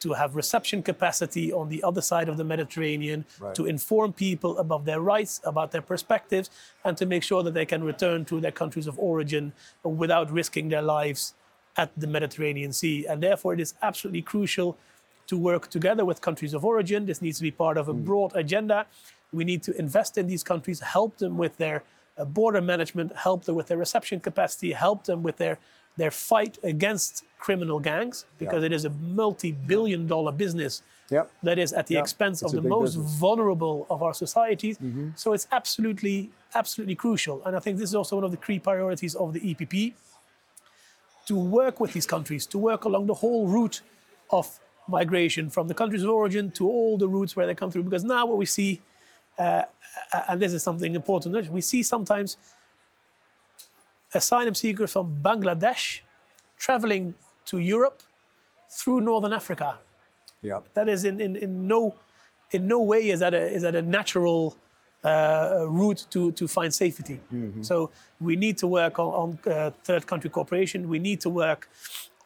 to 0.00 0.12
have 0.14 0.34
reception 0.34 0.82
capacity 0.82 1.52
on 1.52 1.68
the 1.68 1.80
other 1.84 2.00
side 2.00 2.28
of 2.28 2.36
the 2.36 2.42
Mediterranean, 2.44 3.24
Right. 3.38 3.54
to 3.54 3.66
inform 3.66 4.12
people 4.12 4.58
about 4.58 4.84
their 4.84 5.00
rights, 5.00 5.40
about 5.44 5.70
their 5.70 5.80
perspectives, 5.82 6.50
and 6.84 6.96
to 6.96 7.06
make 7.06 7.22
sure 7.22 7.44
that 7.44 7.54
they 7.54 7.64
can 7.66 7.84
return 7.84 8.24
to 8.24 8.40
their 8.40 8.50
countries 8.50 8.88
of 8.88 8.98
origin 8.98 9.52
without 9.84 10.28
risking 10.32 10.68
their 10.70 10.82
lives 10.82 11.34
at 11.76 11.90
the 11.96 12.08
Mediterranean 12.08 12.72
Sea. 12.72 13.06
And 13.06 13.22
therefore, 13.22 13.54
it 13.54 13.60
is 13.60 13.74
absolutely 13.80 14.22
crucial 14.22 14.76
to 15.32 15.38
work 15.38 15.64
together 15.76 16.04
with 16.10 16.18
countries 16.28 16.52
of 16.58 16.62
origin. 16.72 17.06
This 17.10 17.20
needs 17.24 17.38
to 17.40 17.44
be 17.50 17.54
part 17.64 17.76
of 17.82 17.84
a 17.94 17.96
broad 18.08 18.30
agenda. 18.44 18.78
We 19.38 19.44
need 19.50 19.62
to 19.68 19.72
invest 19.84 20.12
in 20.20 20.26
these 20.32 20.44
countries, 20.52 20.78
help 20.98 21.12
them 21.22 21.34
with 21.42 21.54
their 21.56 21.78
uh, 22.18 22.26
border 22.38 22.60
management, 22.72 23.08
help 23.28 23.40
them 23.46 23.54
with 23.58 23.66
their 23.70 23.78
reception 23.86 24.16
capacity, 24.28 24.70
help 24.86 24.98
them 25.10 25.20
with 25.26 25.36
their 25.42 25.56
their 26.02 26.10
fight 26.30 26.54
against 26.74 27.12
criminal 27.46 27.78
gangs, 27.90 28.16
because 28.42 28.62
it 28.68 28.72
is 28.78 28.84
a 28.90 28.92
multi-billion 29.22 30.02
dollar 30.14 30.32
business 30.44 30.74
Yep. 31.16 31.24
that 31.48 31.58
is 31.64 31.70
at 31.80 31.84
the 31.88 31.94
Yeah, 31.96 32.04
expense 32.04 32.38
of 32.42 32.46
it's 32.46 32.54
a 32.58 32.60
the 32.62 32.68
most 32.76 32.94
business. 32.96 33.12
vulnerable 33.26 33.76
of 33.94 33.98
our 34.06 34.14
societies. 34.24 34.76
So 35.22 35.26
it's 35.36 35.46
absolutely, 35.58 36.18
absolutely 36.60 36.96
crucial. 37.04 37.36
And 37.44 37.52
I 37.58 37.60
think 37.64 37.74
this 37.80 37.90
is 37.92 37.98
also 38.00 38.14
one 38.20 38.26
of 38.28 38.32
the 38.36 38.42
key 38.46 38.58
priorities 38.70 39.14
of 39.22 39.28
the 39.36 39.42
EPP 39.50 39.74
to 41.30 41.34
work 41.60 41.76
with 41.82 41.92
these 41.96 42.08
countries, 42.14 42.42
to 42.54 42.58
work 42.70 42.82
along 42.88 43.04
the 43.12 43.18
whole 43.22 43.44
route 43.56 43.78
of 44.38 44.44
migration 44.98 45.44
from 45.50 45.64
the 45.70 45.76
countries 45.80 46.02
of 46.04 46.10
origin 46.10 46.44
to 46.58 46.62
all 46.68 46.94
the 47.02 47.08
routes 47.16 47.32
where 47.36 47.46
they 47.48 47.56
come 47.62 47.70
through. 47.72 47.84
Because 47.88 48.04
now 48.04 48.22
what 48.30 48.38
we 48.44 48.46
see, 48.46 48.80
uh, 49.38 49.62
and 50.28 50.40
this 50.42 50.52
is 50.52 50.62
something 50.62 50.94
important, 50.94 51.50
we 51.60 51.62
see 51.72 51.82
sometimes 51.82 52.36
asylum 54.14 54.54
seekers 54.54 54.92
from 54.92 55.06
Bangladesh 55.28 55.84
traveling 56.58 57.14
to 57.50 57.56
Europe 57.58 57.98
through 58.78 59.00
Northern 59.00 59.32
Africa 59.32 59.78
Yep. 60.42 60.74
that 60.74 60.88
is 60.88 61.04
in, 61.04 61.20
in, 61.20 61.36
in 61.36 61.68
no 61.68 61.94
in 62.50 62.66
no 62.66 62.80
way 62.82 63.10
is 63.10 63.20
that 63.20 63.32
a 63.32 63.44
is 63.56 63.62
that 63.62 63.76
a 63.82 63.82
natural 63.82 64.56
uh, 65.04 65.66
route 65.68 66.06
to, 66.10 66.32
to 66.32 66.46
find 66.46 66.72
safety. 66.72 67.20
So 67.62 67.90
we 68.20 68.36
need 68.36 68.56
to 68.58 68.66
work 68.66 68.98
on, 68.98 69.10
on 69.22 69.52
uh, 69.52 69.70
third 69.82 70.06
country 70.06 70.30
cooperation. 70.30 70.88
We 70.88 70.98
need 70.98 71.20
to 71.22 71.30
work 71.30 71.68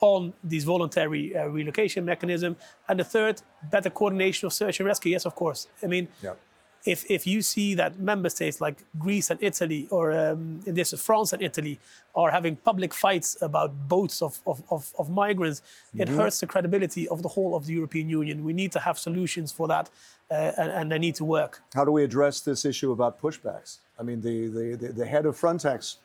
on 0.00 0.33
these 0.45 0.65
voluntary 0.65 1.35
uh, 1.37 1.47
relocation 1.47 2.05
mechanism. 2.05 2.57
And 2.88 3.00
the 3.00 3.05
third, 3.05 3.43
better 3.71 3.91
coordination 3.91 4.47
of 4.47 4.53
search 4.53 4.81
and 4.81 4.87
rescue. 4.87 5.12
Yes, 5.12 5.25
of 5.26 5.35
course. 5.35 5.69
I 5.83 5.87
mean, 5.87 6.09
Yep. 6.23 6.38
if, 6.85 7.11
if 7.11 7.26
you 7.26 7.43
see 7.43 7.75
that 7.75 7.99
member 7.99 8.29
states 8.29 8.61
like 8.61 8.85
Greece 8.99 9.31
and 9.31 9.43
Italy, 9.43 9.88
or 9.91 10.12
um, 10.12 10.61
in 10.67 10.75
this 10.75 10.93
France 11.03 11.33
and 11.33 11.43
Italy, 11.43 11.81
are 12.15 12.31
having 12.31 12.57
public 12.57 12.95
fights 12.95 13.37
about 13.43 13.88
boats 13.88 14.23
of, 14.23 14.38
of, 14.47 14.62
of, 14.71 14.93
of 14.99 15.11
migrants, 15.11 15.62
it 15.95 16.09
hurts 16.09 16.41
the 16.41 16.47
credibility 16.47 17.09
of 17.09 17.23
the 17.23 17.29
whole 17.29 17.57
of 17.57 17.67
the 17.67 17.73
European 17.73 18.09
Union. 18.09 18.45
We 18.45 18.53
need 18.53 18.73
to 18.73 18.81
have 18.81 18.99
solutions 18.99 19.50
for 19.50 19.67
that, 19.69 19.91
uh, 20.31 20.53
and, 20.59 20.71
and 20.71 20.93
they 20.93 20.99
need 20.99 21.15
to 21.17 21.25
work. 21.25 21.62
How 21.75 21.85
do 21.85 21.91
we 21.91 22.05
address 22.05 22.41
this 22.41 22.65
issue 22.65 22.93
about 22.93 23.21
pushbacks? 23.21 23.79
I 23.99 24.03
mean, 24.03 24.21
the, 24.21 24.49
the, 24.49 24.76
the, 24.76 24.93
the 24.93 25.07
head 25.07 25.26
of 25.26 25.37
Frontex 25.41 25.97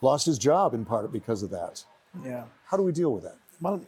lost 0.00 0.26
his 0.26 0.38
job 0.38 0.74
in 0.74 0.84
part 0.84 1.12
because 1.12 1.42
of 1.42 1.50
that. 1.50 1.84
Yeah. 2.24 2.44
How 2.66 2.76
do 2.76 2.82
we 2.82 2.92
deal 2.92 3.12
with 3.12 3.24
that? 3.24 3.36
Well, 3.60 3.80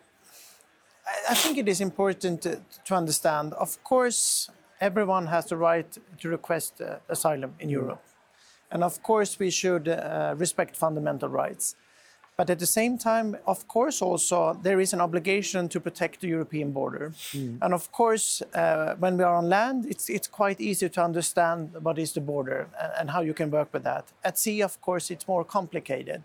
I- 1.28 1.35
think 1.35 1.58
it 1.58 1.68
is 1.68 1.80
important 1.80 2.42
to, 2.42 2.61
to 2.85 2.94
understand. 2.94 3.54
Of 3.54 3.82
course, 3.85 4.50
everyone 4.80 5.26
has 5.26 5.47
the 5.47 5.56
right 5.56 5.87
to 6.20 6.28
request 6.28 6.80
uh, 6.80 6.97
asylum 7.08 7.54
in 7.61 7.68
Europe. 7.70 8.02
And 8.70 8.85
of 8.85 9.02
course, 9.02 9.38
we 9.38 9.50
should 9.50 9.88
uh, 9.88 10.35
respect 10.37 10.76
fundamental 10.76 11.28
rights. 11.28 11.75
But 12.37 12.50
at 12.50 12.61
the 12.61 12.66
same 12.66 12.99
time, 12.99 13.37
of 13.47 13.66
course, 13.66 14.00
also 14.00 14.54
there 14.62 14.78
is 14.80 14.92
an 14.92 15.00
obligation 15.00 15.68
to 15.70 15.80
protect 15.80 16.20
the 16.20 16.28
European 16.28 16.70
border. 16.70 17.12
And 17.61 17.75
of 17.75 17.90
course, 17.90 18.42
uh, 18.54 18.94
when 19.00 19.16
we 19.16 19.25
are 19.25 19.35
on 19.35 19.49
land, 19.49 19.87
it's, 19.87 20.08
it's 20.08 20.28
quite 20.28 20.61
easy 20.61 20.88
to 20.88 21.02
understand 21.02 21.75
what 21.82 21.99
is 21.99 22.12
the 22.12 22.20
border 22.20 22.68
and, 22.80 22.92
and 23.00 23.11
how 23.11 23.23
you 23.23 23.35
can 23.35 23.50
work 23.50 23.73
with 23.73 23.82
that. 23.82 24.04
At 24.23 24.38
sea, 24.38 24.62
of 24.62 24.80
course, 24.80 25.11
it's 25.11 25.26
more 25.26 25.44
complicated. 25.44 26.23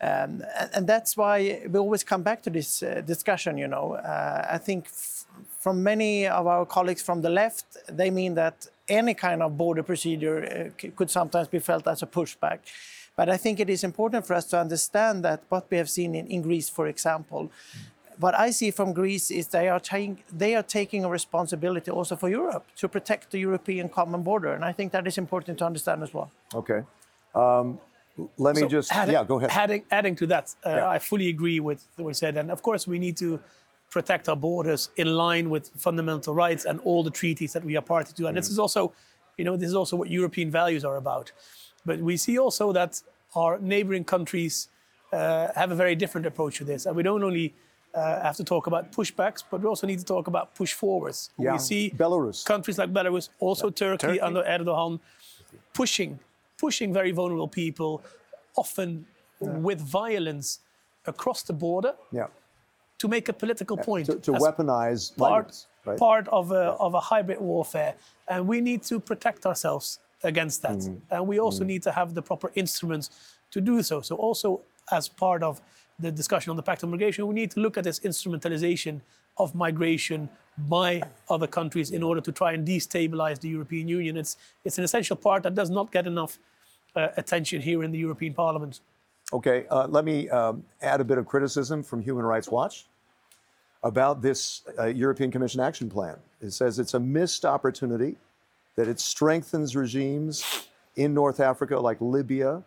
Um, 0.00 0.44
and, 0.58 0.70
and 0.74 0.86
that's 0.86 1.16
why 1.16 1.62
we 1.68 1.78
always 1.78 2.04
come 2.04 2.22
back 2.22 2.42
to 2.42 2.50
this 2.50 2.82
uh, 2.82 3.02
discussion. 3.06 3.56
You 3.56 3.68
know, 3.68 3.94
uh, 3.94 4.46
I 4.50 4.58
think 4.58 4.88
from 5.58 5.82
many 5.82 6.26
of 6.26 6.46
our 6.46 6.66
colleagues 6.66 7.02
from 7.02 7.22
the 7.22 7.30
left, 7.30 7.76
they 7.88 8.10
mean 8.10 8.34
that 8.34 8.66
any 8.88 9.14
kind 9.14 9.42
of 9.42 9.56
border 9.56 9.82
procedure 9.82 10.72
uh, 10.80 10.88
could 10.96 11.10
sometimes 11.10 11.48
be 11.48 11.58
felt 11.58 11.86
as 11.86 12.02
a 12.02 12.06
pushback. 12.06 12.58
But 13.16 13.30
I 13.30 13.38
think 13.38 13.60
it 13.60 13.70
is 13.70 13.82
important 13.82 14.26
for 14.26 14.34
us 14.34 14.44
to 14.50 14.60
understand 14.60 15.24
that 15.24 15.40
what 15.48 15.66
we 15.70 15.78
have 15.78 15.88
seen 15.88 16.14
in, 16.14 16.26
in 16.26 16.42
Greece, 16.42 16.68
for 16.68 16.86
example, 16.86 17.50
what 18.18 18.38
I 18.38 18.50
see 18.50 18.70
from 18.70 18.92
Greece 18.92 19.30
is 19.30 19.48
they 19.48 19.68
are, 19.68 19.80
taking 19.80 20.22
they 20.32 20.54
are 20.54 20.62
taking 20.62 21.04
a 21.04 21.08
responsibility 21.08 21.90
also 21.90 22.16
for 22.16 22.28
Europe 22.28 22.64
to 22.76 22.88
protect 22.88 23.30
the 23.30 23.38
European 23.38 23.88
common 23.88 24.22
border. 24.22 24.52
And 24.52 24.64
I 24.64 24.72
think 24.72 24.92
that 24.92 25.06
is 25.06 25.18
important 25.18 25.58
to 25.58 25.66
understand 25.66 26.02
as 26.02 26.14
well. 26.14 26.30
Okay. 26.54 26.82
Um, 27.34 27.78
let 28.38 28.54
me 28.56 28.62
So 28.62 28.68
just, 28.68 28.92
adding- 28.92 29.14
yeah, 29.14 29.24
go 29.24 29.36
ahead. 29.38 29.50
Adding, 29.50 29.84
adding 29.90 30.16
to 30.16 30.26
that, 30.28 30.54
uh, 30.64 30.70
Yeah. 30.70 30.88
I 30.88 30.98
fully 30.98 31.28
agree 31.28 31.60
with 31.60 31.86
what 31.96 32.08
you 32.08 32.14
said. 32.14 32.36
And 32.36 32.50
of 32.50 32.62
course, 32.62 32.86
we 32.86 32.98
need 32.98 33.16
to 33.18 33.40
protect 33.90 34.28
our 34.28 34.36
borders 34.36 34.90
in 34.96 35.08
line 35.14 35.48
with 35.50 35.68
fundamental 35.76 36.34
rights 36.34 36.64
and 36.64 36.80
all 36.80 37.02
the 37.04 37.10
treaties 37.10 37.52
that 37.52 37.64
we 37.64 37.76
are 37.76 37.82
party 37.82 38.12
to. 38.14 38.26
And 38.26 38.36
this 38.36 38.48
is 38.50 38.58
also, 38.58 38.92
you 39.38 39.44
know, 39.44 39.56
this 39.56 39.68
is 39.68 39.74
also 39.74 39.96
what 39.96 40.10
European 40.10 40.50
values 40.50 40.84
are 40.84 40.96
about. 40.96 41.32
But 41.84 42.00
we 42.00 42.16
see 42.16 42.38
also 42.38 42.72
that 42.72 43.00
our 43.34 43.58
neighboring 43.58 44.04
countries 44.04 44.68
uh, 45.12 45.48
have 45.54 45.70
a 45.70 45.74
very 45.76 45.94
different 45.94 46.26
approach 46.26 46.58
to 46.58 46.64
this. 46.64 46.86
And 46.86 46.96
we 46.96 47.02
don't 47.02 47.22
only 47.22 47.54
uh, 47.94 48.22
have 48.22 48.36
to 48.36 48.44
talk 48.44 48.66
about 48.66 48.92
pushbacks, 48.92 49.42
but 49.50 49.60
we 49.62 49.66
also 49.68 49.86
need 49.86 49.98
to 50.00 50.04
talk 50.04 50.26
about 50.26 50.54
push 50.54 50.72
forwards. 50.74 51.30
Yeah. 51.38 51.52
We 51.52 51.58
see 51.58 51.90
Belarus. 51.96 52.44
countries 52.44 52.76
like 52.78 52.92
Belarus, 52.92 53.28
also 53.38 53.70
Turkey, 53.70 54.06
Turkey. 54.06 54.20
under 54.20 54.42
Erdogan, 54.42 55.00
pushing, 55.72 56.18
pushing 56.58 56.92
very 56.92 57.12
vulnerable 57.12 57.48
people, 57.48 58.02
often 58.56 59.06
with 59.40 59.80
violence 59.80 60.60
across 61.06 61.42
the 61.42 61.52
border 61.52 61.94
yeah. 62.10 62.26
to 62.98 63.08
make 63.08 63.28
a 63.28 63.32
political 63.32 63.76
point. 63.76 64.06
To, 64.06 64.16
to 64.16 64.32
weaponize 64.32 65.16
part, 65.16 65.30
migrants, 65.30 65.66
right? 65.84 65.98
part 65.98 66.28
of, 66.28 66.52
a, 66.52 66.72
of 66.80 66.94
a 66.94 67.00
hybrid 67.00 67.40
warfare. 67.40 67.94
And 68.28 68.46
we 68.46 68.60
need 68.60 68.82
to 68.84 68.98
protect 68.98 69.46
ourselves 69.46 70.00
against 70.24 70.62
that. 70.62 70.78
Mm-hmm. 70.78 71.14
And 71.14 71.26
we 71.26 71.38
also 71.38 71.64
need 71.64 71.82
to 71.84 71.92
have 71.92 72.14
the 72.14 72.22
proper 72.22 72.50
instruments 72.54 73.10
to 73.50 73.60
do 73.60 73.82
so. 73.82 74.00
So, 74.00 74.16
also, 74.16 74.62
as 74.90 75.08
part 75.08 75.42
of 75.42 75.60
the 75.98 76.10
discussion 76.10 76.50
on 76.50 76.56
the 76.56 76.62
Pact 76.62 76.84
on 76.84 76.90
Migration, 76.90 77.26
we 77.26 77.34
need 77.34 77.50
to 77.52 77.60
look 77.60 77.76
at 77.76 77.84
this 77.84 78.00
instrumentalization 78.00 79.00
of 79.38 79.54
migration 79.54 80.28
by 80.58 81.02
other 81.28 81.46
countries 81.46 81.90
in 81.90 82.02
order 82.02 82.20
to 82.20 82.32
try 82.32 82.52
and 82.52 82.66
destabilize 82.66 83.40
the 83.40 83.48
European 83.48 83.88
Union. 83.88 84.16
It's, 84.16 84.36
it's 84.64 84.78
an 84.78 84.84
essential 84.84 85.16
part 85.16 85.42
that 85.42 85.54
does 85.54 85.70
not 85.70 85.92
get 85.92 86.06
enough 86.06 86.38
uh, 86.94 87.08
attention 87.16 87.60
here 87.60 87.82
in 87.84 87.92
the 87.92 87.98
European 87.98 88.32
Parliament. 88.32 88.80
Okay, 89.32 89.66
uh, 89.70 89.86
let 89.88 90.04
me 90.04 90.28
um, 90.30 90.64
add 90.80 91.00
a 91.00 91.04
bit 91.04 91.18
of 91.18 91.26
criticism 91.26 91.82
from 91.82 92.00
Human 92.00 92.24
Rights 92.24 92.48
Watch. 92.48 92.86
about 93.82 94.20
this 94.20 94.62
uh, 94.78 94.86
European 94.86 95.30
Commission 95.30 95.60
action 95.60 95.88
plan. 95.88 96.16
It 96.40 96.50
says 96.50 96.78
it's 96.78 96.94
a 96.94 97.00
missed 97.00 97.44
opportunity, 97.44 98.16
that 98.76 98.88
it 98.88 99.00
strengthens 99.00 99.74
regimes 99.74 100.68
in 100.96 101.14
North 101.14 101.40
Africa 101.40 101.78
like 101.78 101.98
Libya. 102.00 102.62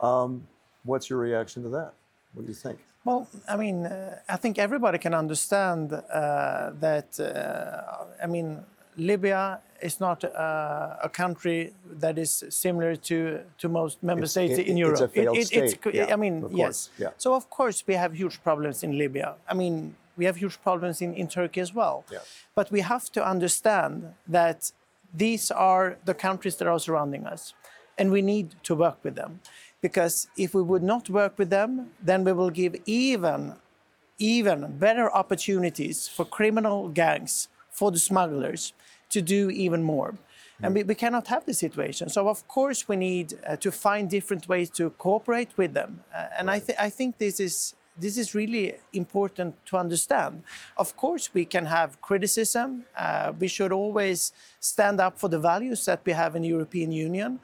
Um, 0.00 0.46
what's 0.84 1.08
your 1.08 1.18
reaction 1.18 1.62
to 1.62 1.68
that? 1.70 1.94
What 2.34 2.42
do 2.44 2.48
you 2.48 2.54
think? 2.54 2.78
Well, 3.04 3.26
I 3.48 3.56
mean, 3.56 3.86
uh, 3.86 4.18
I 4.28 4.36
think 4.36 4.58
everybody 4.58 4.98
can 4.98 5.14
understand 5.14 5.92
uh, 5.92 6.70
that. 6.80 7.18
Uh, 7.18 8.22
I 8.22 8.26
mean, 8.26 8.64
Libya 8.96 9.58
is 9.80 9.98
not 10.00 10.22
uh, 10.24 10.96
a 11.02 11.08
country 11.08 11.72
that 12.00 12.16
is 12.18 12.44
similar 12.50 12.94
to, 12.96 13.40
to 13.58 13.68
most 13.68 14.02
member 14.02 14.24
It's- 14.24 14.30
states 14.30 14.58
it- 14.58 14.66
in 14.66 14.76
it's 14.78 14.86
Europe. 14.86 15.00
a 15.00 15.08
failed 15.08 15.42
state. 15.44 15.80
co- 15.82 15.90
Yeah, 15.92 16.12
I 16.12 16.16
mean, 16.16 16.46
yes. 16.50 16.90
yeah. 16.98 17.10
So 17.16 17.34
of 17.34 17.48
course 17.50 17.82
we 17.88 17.94
have 17.94 18.12
huge 18.14 18.40
problems 18.44 18.82
in 18.84 18.96
Libya. 18.98 19.34
I 19.48 19.54
mean, 19.54 19.96
we 20.16 20.24
have 20.26 20.36
huge 20.36 20.58
problems 20.62 21.00
in, 21.00 21.14
in 21.14 21.26
Turkey 21.26 21.60
as 21.60 21.74
well. 21.74 22.04
Yeah. 22.12 22.18
But 22.54 22.70
we 22.70 22.82
have 22.82 23.10
to 23.12 23.24
understand 23.28 24.14
that 24.28 24.70
these 25.12 25.50
are 25.50 25.96
the 26.04 26.14
countries 26.14 26.56
that 26.56 26.68
are 26.68 26.78
surrounding 26.78 27.26
us, 27.26 27.54
and 27.98 28.12
we 28.12 28.22
need 28.22 28.54
to 28.62 28.74
work 28.76 28.98
with 29.02 29.14
them. 29.16 29.40
Because 29.82 30.28
if 30.36 30.54
we 30.54 30.62
would 30.62 30.82
not 30.82 31.10
work 31.10 31.38
with 31.38 31.50
them, 31.50 31.90
then 32.00 32.24
we 32.24 32.32
will 32.32 32.50
give 32.50 32.76
even 32.86 33.54
even 34.18 34.78
better 34.78 35.12
opportunities 35.12 36.06
for 36.06 36.24
criminal 36.24 36.88
gangs, 36.88 37.48
for 37.70 37.90
the 37.90 37.98
smugglers, 37.98 38.72
to 39.10 39.20
do 39.20 39.50
even 39.50 39.82
more. 39.82 40.14
And 40.62 40.74
we, 40.74 40.84
we 40.84 40.94
cannot 40.94 41.26
have 41.26 41.44
this 41.44 41.58
situation. 41.58 42.08
So, 42.08 42.28
of 42.28 42.46
course, 42.46 42.86
we 42.86 42.94
need 42.94 43.34
uh, 43.44 43.56
to 43.56 43.72
find 43.72 44.08
different 44.08 44.48
ways 44.48 44.70
to 44.70 44.90
cooperate 44.90 45.50
with 45.56 45.74
them. 45.74 46.04
Uh, 46.14 46.26
and 46.38 46.48
I, 46.48 46.60
th- 46.60 46.78
I 46.78 46.88
think 46.88 47.18
this 47.18 47.40
is, 47.40 47.74
this 47.98 48.16
is 48.16 48.32
really 48.32 48.74
important 48.92 49.54
to 49.66 49.76
understand. 49.76 50.44
Of 50.76 50.96
course, 50.96 51.30
we 51.34 51.44
can 51.44 51.66
have 51.66 52.00
criticism. 52.00 52.84
Uh, 52.96 53.32
we 53.36 53.48
should 53.48 53.72
always 53.72 54.32
stand 54.60 55.00
up 55.00 55.18
for 55.18 55.28
the 55.28 55.38
values 55.40 55.84
that 55.86 56.00
we 56.04 56.12
have 56.12 56.36
in 56.36 56.42
the 56.42 56.48
European 56.48 56.92
Union. 56.92 57.40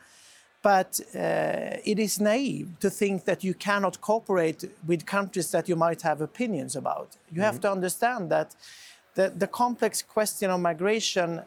But 0.62 1.00
uh, 1.14 1.76
it 1.84 1.98
is 1.98 2.20
naive 2.20 2.68
to 2.80 2.90
think 2.90 3.24
that 3.24 3.44
you 3.44 3.54
cannot 3.54 4.00
cooperate 4.00 4.64
with 4.86 5.06
countries 5.06 5.50
that 5.52 5.68
you 5.68 5.76
might 5.76 6.02
have 6.02 6.20
opinions 6.20 6.74
about. 6.74 7.16
You 7.30 7.42
have 7.42 7.60
to 7.60 7.70
understand 7.70 8.30
that 8.30 8.56
the, 9.14 9.30
the 9.30 9.46
complex 9.46 10.02
question 10.02 10.50
of 10.50 10.60
migration 10.60 11.42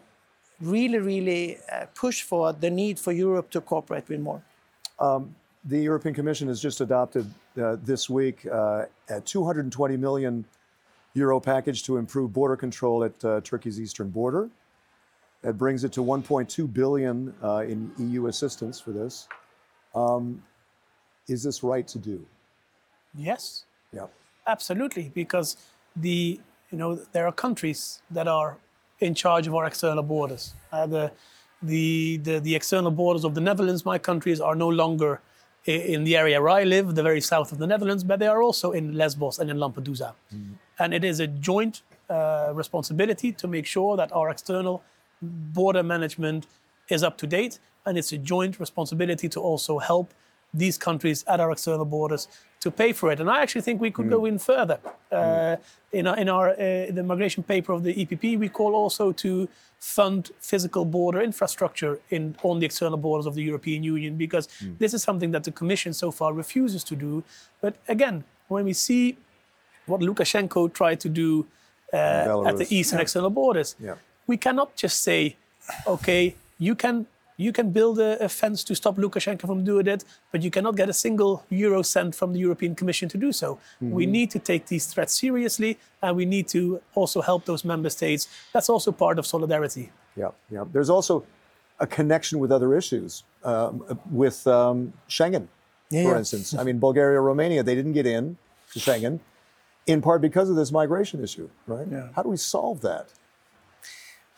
really, 0.62 1.00
really 1.00 1.58
uh, 1.72 1.86
push 1.94 2.22
for 2.22 2.53
the 2.53 2.70
need 2.70 3.00
for 3.00 3.12
Europe 3.12 3.50
to 3.51 3.62
cooperate 3.62 4.08
with 4.08 4.20
more. 4.20 4.41
The 5.65 5.80
European 5.80 6.15
Commission 6.15 6.48
has 6.48 6.60
just 6.60 6.82
adopted 6.82 7.30
uh, 7.62 7.77
this 7.84 8.10
week 8.10 8.48
uh, 8.51 8.86
a 9.10 9.22
220 9.22 9.98
million 9.98 10.44
euro 11.13 11.39
package 11.39 11.84
to 11.84 11.98
improve 11.98 12.34
border 12.34 12.56
control 12.56 13.03
at 13.03 13.25
uh, 13.25 13.41
Turkey's 13.41 13.80
eastern 13.80 14.10
border. 14.10 14.50
That 15.41 15.57
brings 15.57 15.83
it 15.83 15.91
to 15.93 16.01
1.2 16.03 16.71
billion 16.71 17.33
uh, 17.43 17.57
in 17.67 17.91
EU 17.98 18.27
assistance 18.27 18.79
for 18.79 18.91
this. 18.91 19.27
Um, 19.95 20.43
is 21.27 21.41
this 21.43 21.63
right 21.63 21.88
to 21.88 21.98
do? 22.00 22.25
Yes, 23.15 23.65
Yeah. 23.91 24.07
absolutely, 24.48 25.12
because 25.13 25.57
the 25.95 26.39
you 26.71 26.77
know 26.77 26.95
there 27.12 27.25
are 27.27 27.31
countries 27.33 28.01
that 28.12 28.27
are 28.27 28.57
in 29.00 29.13
charge 29.15 29.48
of 29.48 29.53
our 29.55 29.65
external 29.65 30.03
borders. 30.03 30.53
Uh, 30.71 30.86
the, 30.88 31.12
the 31.62 32.17
the 32.17 32.39
the 32.39 32.55
external 32.55 32.91
borders 32.91 33.24
of 33.25 33.33
the 33.33 33.41
Netherlands, 33.41 33.83
my 33.86 33.98
countries, 33.98 34.39
are 34.39 34.55
no 34.55 34.69
longer 34.69 35.19
in 35.65 36.03
the 36.05 36.15
area 36.17 36.41
where 36.41 36.50
I 36.50 36.63
live, 36.63 36.95
the 36.95 37.03
very 37.03 37.21
south 37.21 37.51
of 37.51 37.57
the 37.60 37.67
Netherlands, 37.67 38.03
but 38.03 38.17
they 38.19 38.27
are 38.27 38.41
also 38.41 38.71
in 38.71 38.93
Lesbos 38.97 39.38
and 39.39 39.49
in 39.49 39.58
Lampedusa. 39.58 40.13
And 40.80 40.93
it 40.93 41.04
is 41.04 41.19
a 41.19 41.27
joint 41.27 41.82
uh, 42.10 42.51
responsibility 42.56 43.32
to 43.34 43.47
make 43.47 43.67
sure 43.67 43.95
that 43.97 44.12
our 44.12 44.30
external 44.32 44.82
border 45.21 45.84
management 45.84 46.47
is 46.89 47.03
up 47.03 47.17
to 47.19 47.27
date, 47.27 47.60
and 47.86 47.97
it's 47.97 48.12
a 48.12 48.17
joint 48.17 48.60
responsibility 48.60 49.29
to 49.29 49.39
also 49.39 49.79
help 49.79 50.13
these 50.53 50.77
countries 50.77 51.23
at 51.27 51.39
our 51.39 51.51
external 51.51 51.86
borders 51.86 52.27
to 52.60 52.69
pay 52.69 52.91
for 52.93 53.12
it. 53.12 53.19
And 53.19 53.29
I 53.29 53.41
actually 53.41 53.62
think 53.62 53.79
we 53.79 53.89
could 53.89 54.10
go 54.10 54.25
in 54.25 54.38
further. 54.38 54.79
Uh, 55.12 55.55
in 55.93 56.07
our, 56.07 56.17
in 56.17 56.29
our 56.29 56.49
uh, 56.49 56.91
the 56.91 57.03
migration 57.03 57.41
paper 57.43 57.71
of 57.73 57.84
the 57.84 57.93
EPP, 57.93 58.38
we 58.38 58.49
call 58.49 58.75
also 58.75 59.12
to 59.13 59.47
fund 59.79 60.31
physical 60.39 60.86
border 60.86 61.21
infrastructure 61.21 61.99
in 62.10 62.36
on 62.43 62.60
the 62.60 62.65
external 62.65 62.97
borders 62.97 63.25
of 63.25 63.34
the 63.34 63.41
European 63.41 63.84
Union 63.84 64.15
because 64.15 64.47
this 64.77 64.93
is 64.93 65.01
something 65.01 65.31
that 65.31 65.43
the 65.43 65.51
Commission 65.51 65.93
so 65.93 66.12
far 66.12 66.34
refuses 66.34 66.84
to 66.84 66.95
do. 66.95 67.23
But 67.62 67.75
again, 67.88 68.23
when 68.47 68.65
we 68.65 68.73
see 68.73 69.17
what 69.88 70.01
Lukashenko 70.01 70.71
tried 70.73 70.99
to 70.99 71.10
do 71.10 71.47
uh, 71.93 72.45
at 72.45 72.57
the 72.57 72.67
eastern 72.69 72.99
external 72.99 73.29
borders, 73.29 73.75
Yeah. 73.79 73.95
We 74.32 74.38
cannot 74.38 74.70
just 74.84 74.98
say, 75.08 75.20
okay, 75.96 76.24
you 76.67 76.74
can 76.84 76.96
you 77.46 77.52
can 77.58 77.67
build 77.78 77.96
a, 78.10 78.12
a 78.28 78.30
fence 78.39 78.60
to 78.70 78.74
stop 78.82 78.96
Lukashenko 79.04 79.46
from 79.52 79.62
doing 79.72 79.88
it, 79.96 80.02
but 80.32 80.39
you 80.46 80.52
cannot 80.56 80.74
get 80.82 80.88
a 80.96 80.98
single 81.06 81.34
euro 81.65 81.82
cent 81.96 82.12
from 82.20 82.30
the 82.36 82.39
European 82.48 82.74
Commission 82.80 83.08
to 83.13 83.17
do 83.26 83.32
so. 83.41 83.50
We 84.00 84.06
need 84.17 84.30
to 84.36 84.39
take 84.52 84.63
these 84.74 84.86
threats 84.91 85.13
seriously, 85.24 85.72
and 86.04 86.12
we 86.22 86.26
need 86.36 86.46
to 86.56 86.62
also 87.00 87.20
help 87.30 87.41
those 87.52 87.63
member 87.74 87.91
states. 88.00 88.24
That's 88.54 88.70
also 88.74 88.89
part 89.04 89.15
of 89.20 89.26
solidarity. 89.36 89.86
Yeah, 90.22 90.32
yeah. 90.56 90.65
There's 90.74 90.91
also 90.98 91.13
a 91.86 91.88
connection 91.98 92.36
with 92.44 92.52
other 92.58 92.70
issues, 92.82 93.10
um, 93.52 93.72
with 94.22 94.38
um, 94.60 94.78
Schengen, 95.15 95.46
Yeah, 95.89 96.04
for 96.06 96.12
yeah. 96.12 96.22
instance. 96.24 96.48
I 96.62 96.63
mean, 96.67 96.78
Bulgaria, 96.88 97.20
Romania, 97.32 97.62
they 97.67 97.76
didn't 97.80 97.96
get 98.02 98.08
in 98.17 98.24
to 98.74 98.78
Schengen, 98.86 99.15
in 99.94 100.00
part 100.08 100.20
because 100.28 100.48
of 100.52 100.56
this 100.62 100.72
migration 100.82 101.17
issue, 101.28 101.48
right? 101.74 101.88
Yeah. 101.96 102.08
How 102.15 102.22
do 102.26 102.30
we 102.36 102.41
solve 102.56 102.78
that? 102.91 103.06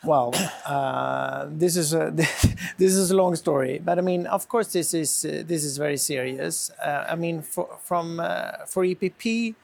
Well, 0.06 0.34
uh, 0.66 1.46
this 1.48 1.76
is 1.76 1.94
a 1.94 2.10
this 2.78 2.94
is 2.94 3.10
a 3.10 3.16
long 3.16 3.36
story, 3.36 3.80
but 3.82 3.98
I 3.98 4.02
mean, 4.02 4.26
of 4.26 4.48
course, 4.48 4.72
this 4.72 4.92
is 4.92 5.24
uh, 5.24 5.42
this 5.46 5.64
is 5.64 5.78
very 5.78 5.96
serious. 5.96 6.70
Uh, 6.84 7.06
I 7.08 7.14
mean, 7.14 7.42
for, 7.42 7.68
from 7.82 8.20
uh, 8.20 8.66
for 8.66 8.84
EPP, 8.84 9.54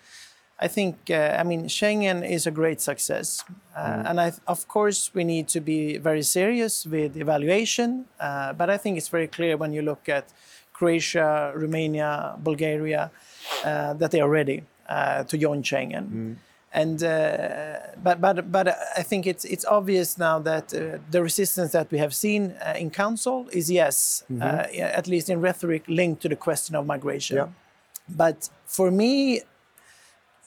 I 0.58 0.68
think 0.68 1.10
uh, 1.10 1.36
I 1.38 1.42
mean 1.42 1.68
Schengen 1.68 2.22
is 2.28 2.46
a 2.46 2.50
great 2.50 2.80
success, 2.80 3.44
uh, 3.76 4.04
and 4.06 4.20
I, 4.20 4.32
of 4.46 4.66
course 4.68 5.10
we 5.14 5.24
need 5.24 5.48
to 5.48 5.60
be 5.60 5.98
very 5.98 6.22
serious 6.22 6.86
with 6.86 7.16
evaluation. 7.16 8.06
Uh, 8.18 8.52
but 8.54 8.70
I 8.70 8.78
think 8.78 8.96
it's 8.96 9.08
very 9.08 9.28
clear 9.28 9.56
when 9.56 9.72
you 9.72 9.82
look 9.82 10.08
at 10.08 10.32
Croatia, 10.72 11.52
Romania, 11.54 12.34
Bulgaria, 12.38 13.10
uh, 13.64 13.92
that 13.94 14.10
they 14.10 14.20
are 14.20 14.28
ready 14.30 14.62
uh, 14.88 15.24
to 15.24 15.36
join 15.36 15.62
Schengen. 15.62 16.36
And 16.72 17.02
uh, 17.02 17.78
but 18.02 18.20
but 18.20 18.52
but 18.52 18.68
I 18.96 19.02
think 19.02 19.26
it's 19.26 19.44
it's 19.44 19.64
obvious 19.64 20.16
now 20.18 20.38
that 20.38 20.72
uh, 20.72 20.98
the 21.10 21.20
resistance 21.20 21.72
that 21.72 21.90
we 21.90 21.98
have 21.98 22.14
seen 22.14 22.54
uh, 22.64 22.74
in 22.78 22.90
council 22.90 23.48
is 23.52 23.68
yes, 23.68 24.22
uh, 24.40 24.66
yeah, 24.72 24.92
at 24.94 25.08
least 25.08 25.28
in 25.28 25.40
rhetoric, 25.40 25.82
linked 25.88 26.22
to 26.22 26.28
the 26.28 26.36
question 26.36 26.76
of 26.76 26.86
migration. 26.86 27.36
Yeah. 27.36 27.48
But 28.08 28.50
for 28.66 28.90
me, 28.92 29.42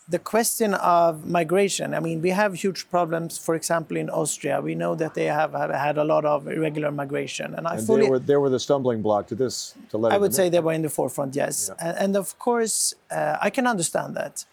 the 0.08 0.20
question 0.20 0.74
of 0.74 1.26
migration, 1.26 1.94
I 1.94 2.00
mean, 2.00 2.22
we 2.22 2.32
have 2.32 2.54
huge 2.56 2.90
problems, 2.90 3.38
for 3.38 3.56
example, 3.56 3.96
in 3.98 4.10
Austria. 4.10 4.62
We 4.62 4.76
know 4.76 4.96
that 4.96 5.14
they 5.14 5.26
have, 5.26 5.54
have 5.54 5.72
had 5.72 5.98
a 5.98 6.04
lot 6.04 6.26
of 6.26 6.48
irregular 6.48 6.92
migration. 6.92 7.56
And 7.56 7.68
I 7.68 7.76
And 7.76 7.88
fully. 7.88 8.04
they 8.04 8.10
were, 8.10 8.20
they 8.20 8.36
were 8.36 8.50
the 8.50 8.60
stumbling 8.60 9.02
block 9.02 9.28
to 9.28 9.36
this, 9.36 9.76
to 9.90 9.98
let 9.98 10.12
I 10.12 10.18
would 10.18 10.34
say 10.34 10.50
they 10.50 10.60
were 10.60 10.74
in 10.74 10.82
the 10.82 10.90
forefront, 10.90 11.36
yes. 11.36 11.70
Yeah. 11.70 11.88
And, 11.88 11.98
and 11.98 12.18
of 12.18 12.38
course, 12.38 12.94
uh, 13.12 13.38
I 13.42 13.50
can 13.50 13.66
understand 13.66 14.16
that. 14.18 14.46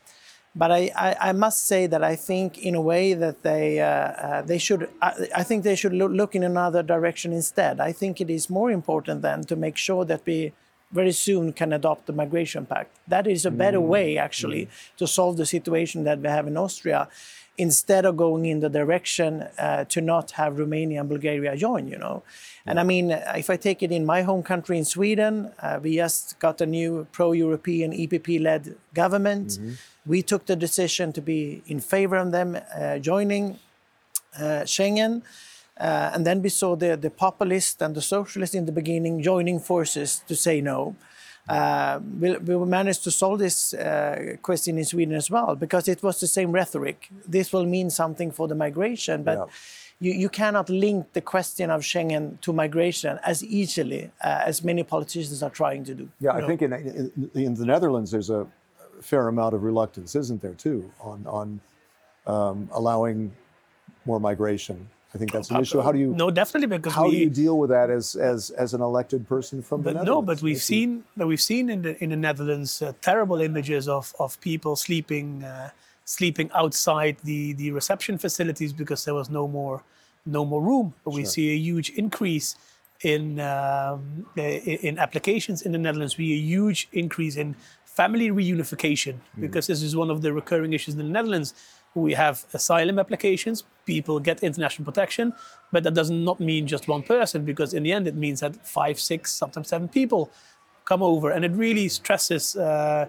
But 0.55 0.73
I, 0.73 0.91
I, 0.97 1.29
I 1.29 1.33
must 1.33 1.67
say 1.67 1.87
that 1.87 2.03
I 2.03 2.17
think, 2.17 2.59
in 2.59 2.75
a 2.75 2.81
way, 2.81 3.15
that 3.15 3.43
they 3.43 3.81
uh, 3.81 3.87
uh, 3.87 4.43
they 4.43 4.59
should. 4.59 4.89
I, 5.01 5.29
I 5.37 5.43
think 5.45 5.63
they 5.63 5.77
should 5.77 5.93
look, 5.93 6.11
look 6.11 6.35
in 6.35 6.43
another 6.43 6.83
direction 6.83 7.33
instead. 7.33 7.79
I 7.79 7.93
think 7.93 8.21
it 8.21 8.31
is 8.31 8.51
more 8.51 8.71
important 8.71 9.23
then 9.23 9.45
to 9.45 9.55
make 9.55 9.77
sure 9.77 10.05
that 10.07 10.23
we 10.27 10.53
very 10.93 11.13
soon 11.13 11.53
can 11.53 11.73
adopt 11.73 12.07
the 12.07 12.13
migration 12.13 12.67
pact. 12.67 12.91
That 13.07 13.29
is 13.29 13.47
a 13.47 13.51
better 13.53 13.81
way, 13.81 14.19
actually, 14.19 14.69
to 14.97 15.07
solve 15.07 15.37
the 15.37 15.47
situation 15.47 16.03
that 16.03 16.19
we 16.19 16.29
have 16.29 16.49
in 16.49 16.57
Austria, 16.57 17.09
instead 17.61 18.05
of 18.07 18.17
going 18.17 18.45
in 18.47 18.61
the 18.61 18.71
direction 18.81 19.43
uh, 19.43 19.85
to 19.85 20.01
not 20.01 20.27
have 20.33 20.59
Romania 20.59 21.01
and 21.01 21.09
Bulgaria 21.09 21.57
join. 21.57 21.89
You 21.93 21.99
know, 21.99 22.23
and 22.67 22.81
I 22.81 22.85
mean, 22.93 23.11
if 23.43 23.49
I 23.51 23.57
take 23.57 23.83
it 23.83 23.93
in 23.93 24.05
my 24.15 24.23
home 24.23 24.43
country 24.43 24.77
in 24.79 24.85
Sweden, 24.85 25.53
uh, 25.61 25.79
we 25.83 25.97
just 25.97 26.39
got 26.39 26.61
a 26.61 26.67
new 26.67 27.07
pro-European 27.13 27.93
EPP-led 27.93 28.77
government. 28.95 29.59
We 30.07 30.23
took 30.23 30.47
the 30.47 30.57
decision 30.57 31.13
to 31.13 31.21
be 31.33 31.63
in 31.67 31.81
favor 31.81 32.17
of 32.17 32.33
them 32.33 32.49
uh, 32.57 32.99
joining 32.99 33.59
uh, 34.37 34.65
Schengen. 34.65 35.23
Uh, 35.79 36.11
and 36.15 36.27
then 36.27 36.43
we 36.43 36.49
saw 36.49 36.77
the, 36.77 36.97
the 36.97 37.11
populists 37.11 37.81
and 37.81 37.95
the 37.95 38.03
socialists 38.03 38.55
in 38.55 38.67
the 38.67 38.73
beginning 38.73 39.23
joining 39.23 39.59
forces 39.59 40.23
to 40.29 40.35
say 40.37 40.61
no. 40.61 40.95
Uh, 41.51 42.01
we, 42.23 42.29
we 42.37 42.67
managed 42.81 43.03
to 43.05 43.11
solve 43.11 43.39
this 43.47 43.75
uh, 43.75 44.37
question 44.49 44.79
in 44.79 44.85
Sweden 44.85 45.15
as 45.23 45.29
well 45.31 45.51
because 45.65 45.85
it 45.95 46.01
was 46.03 46.21
the 46.21 46.27
same 46.27 46.51
rhetoric. 46.53 47.09
This 47.37 47.53
will 47.53 47.67
mean 47.67 47.91
something 47.91 48.31
for 48.39 48.47
the 48.49 48.55
migration, 48.55 49.17
but 49.25 49.39
Yeah. 49.39 49.47
you, 50.05 50.13
you 50.23 50.29
cannot 50.29 50.67
link 50.87 51.13
the 51.13 51.21
question 51.35 51.71
of 51.71 51.81
Schengen 51.83 52.25
to 52.45 52.53
migration 52.53 53.19
as 53.33 53.43
easily 53.61 54.03
uh, 54.25 54.51
as 54.51 54.57
many 54.71 54.83
politicians 54.95 55.43
are 55.43 55.55
trying 55.63 55.83
to 55.85 55.95
do. 55.95 56.09
Yeah, 56.21 56.33
I 56.39 56.43
think 56.49 56.63
in, 56.63 56.73
in, 56.73 57.31
in 57.35 57.55
the 57.55 57.67
Netherlands 57.67 58.11
there's 58.11 58.31
a 58.31 58.47
fair 59.11 59.29
amount 59.29 59.53
of 59.55 59.63
reluctance, 59.63 60.15
isn't 60.23 60.41
there, 60.43 60.55
too, 60.67 60.79
on, 61.01 61.19
on 61.27 61.61
um, 62.27 62.69
allowing 62.73 63.33
more 64.05 64.21
migration? 64.21 64.89
I 65.15 65.19
think 65.19 65.33
that's 65.33 65.51
an 65.51 65.61
issue. 65.61 65.81
How 65.81 65.93
do 65.93 65.99
you 65.99 66.15
No, 66.15 66.31
definitely 66.31 66.77
because 66.77 66.93
how 66.93 67.07
we, 67.07 67.11
do 67.11 67.17
you 67.17 67.31
deal 67.31 67.59
with 67.59 67.71
that 67.71 67.91
as 67.91 68.15
as 68.15 68.51
as 68.51 68.75
an 68.75 68.81
elected 68.81 69.27
person 69.27 69.61
from 69.61 69.83
the 69.83 69.93
Netherlands? 69.93 70.07
no, 70.07 70.23
but 70.23 70.41
we've 70.43 70.63
seen 70.63 71.05
but 71.17 71.27
we've 71.27 71.41
seen 71.41 71.69
in 71.69 71.83
the 71.83 72.03
in 72.03 72.11
the 72.11 72.17
Netherlands 72.17 72.81
uh, 72.81 72.93
terrible 73.01 73.41
images 73.41 73.89
of 73.89 74.15
of 74.21 74.41
people 74.41 74.77
sleeping 74.77 75.43
uh, 75.43 75.71
sleeping 76.05 76.49
outside 76.55 77.17
the 77.25 77.55
the 77.55 77.73
reception 77.73 78.19
facilities 78.19 78.73
because 78.73 79.05
there 79.05 79.15
was 79.15 79.29
no 79.31 79.49
more 79.49 79.83
no 80.27 80.45
more 80.45 80.63
room. 80.63 80.95
But 81.05 81.15
we 81.15 81.25
see 81.25 81.51
a 81.51 81.57
huge 81.57 81.91
increase 81.91 82.55
in 83.03 83.41
um, 83.41 84.27
in 84.37 84.99
applications 84.99 85.63
in 85.63 85.73
the 85.73 85.79
Netherlands. 85.79 86.17
We 86.17 86.29
see 86.29 86.35
a 86.35 86.43
huge 86.57 86.89
increase 86.93 87.37
in 87.37 87.57
family 87.85 88.31
reunification 88.31 89.17
because 89.39 89.67
this 89.67 89.83
is 89.83 89.97
one 89.97 90.11
of 90.11 90.23
the 90.23 90.33
recurring 90.33 90.73
issues 90.73 90.95
in 90.95 90.99
the 90.99 91.13
Netherlands. 91.19 91.55
We 91.95 92.15
have 92.15 92.45
asylum 92.55 92.99
applications, 92.99 93.65
people 93.85 94.21
get 94.21 94.43
international 94.43 94.85
protection, 94.85 95.33
but 95.73 95.83
that 95.83 95.95
does 95.95 96.11
not 96.11 96.39
mean 96.39 96.67
just 96.67 96.87
one 96.87 97.03
person 97.03 97.45
because 97.45 97.75
in 97.75 97.83
the 97.83 97.93
end 97.93 98.07
it 98.07 98.15
means 98.15 98.41
that 98.41 98.65
five, 98.67 99.01
six, 99.01 99.33
sometimes 99.33 99.69
seven 99.69 99.89
people 99.89 100.31
come 100.85 101.03
over, 101.03 101.31
and 101.31 101.45
it 101.45 101.53
really 101.53 101.89
stresses 101.89 102.57
uh, 102.57 103.07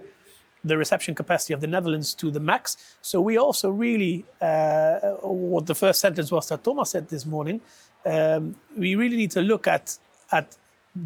the 0.63 0.77
reception 0.77 1.15
capacity 1.15 1.53
of 1.53 1.61
the 1.61 1.67
Netherlands 1.67 2.13
to 2.15 2.31
the 2.31 2.39
max. 2.39 2.97
So 3.01 3.21
we 3.21 3.37
also 3.37 3.69
really, 3.69 4.25
uh, 4.41 4.99
what 5.21 5.65
the 5.65 5.75
first 5.75 5.99
sentence 5.99 6.31
was 6.31 6.47
that 6.49 6.63
Tomas 6.63 6.91
said 6.91 7.07
this 7.09 7.25
morning, 7.25 7.61
um, 8.05 8.55
we 8.77 8.95
really 8.95 9.17
need 9.17 9.31
to 9.31 9.41
look 9.41 9.67
at 9.67 9.97
at 10.31 10.57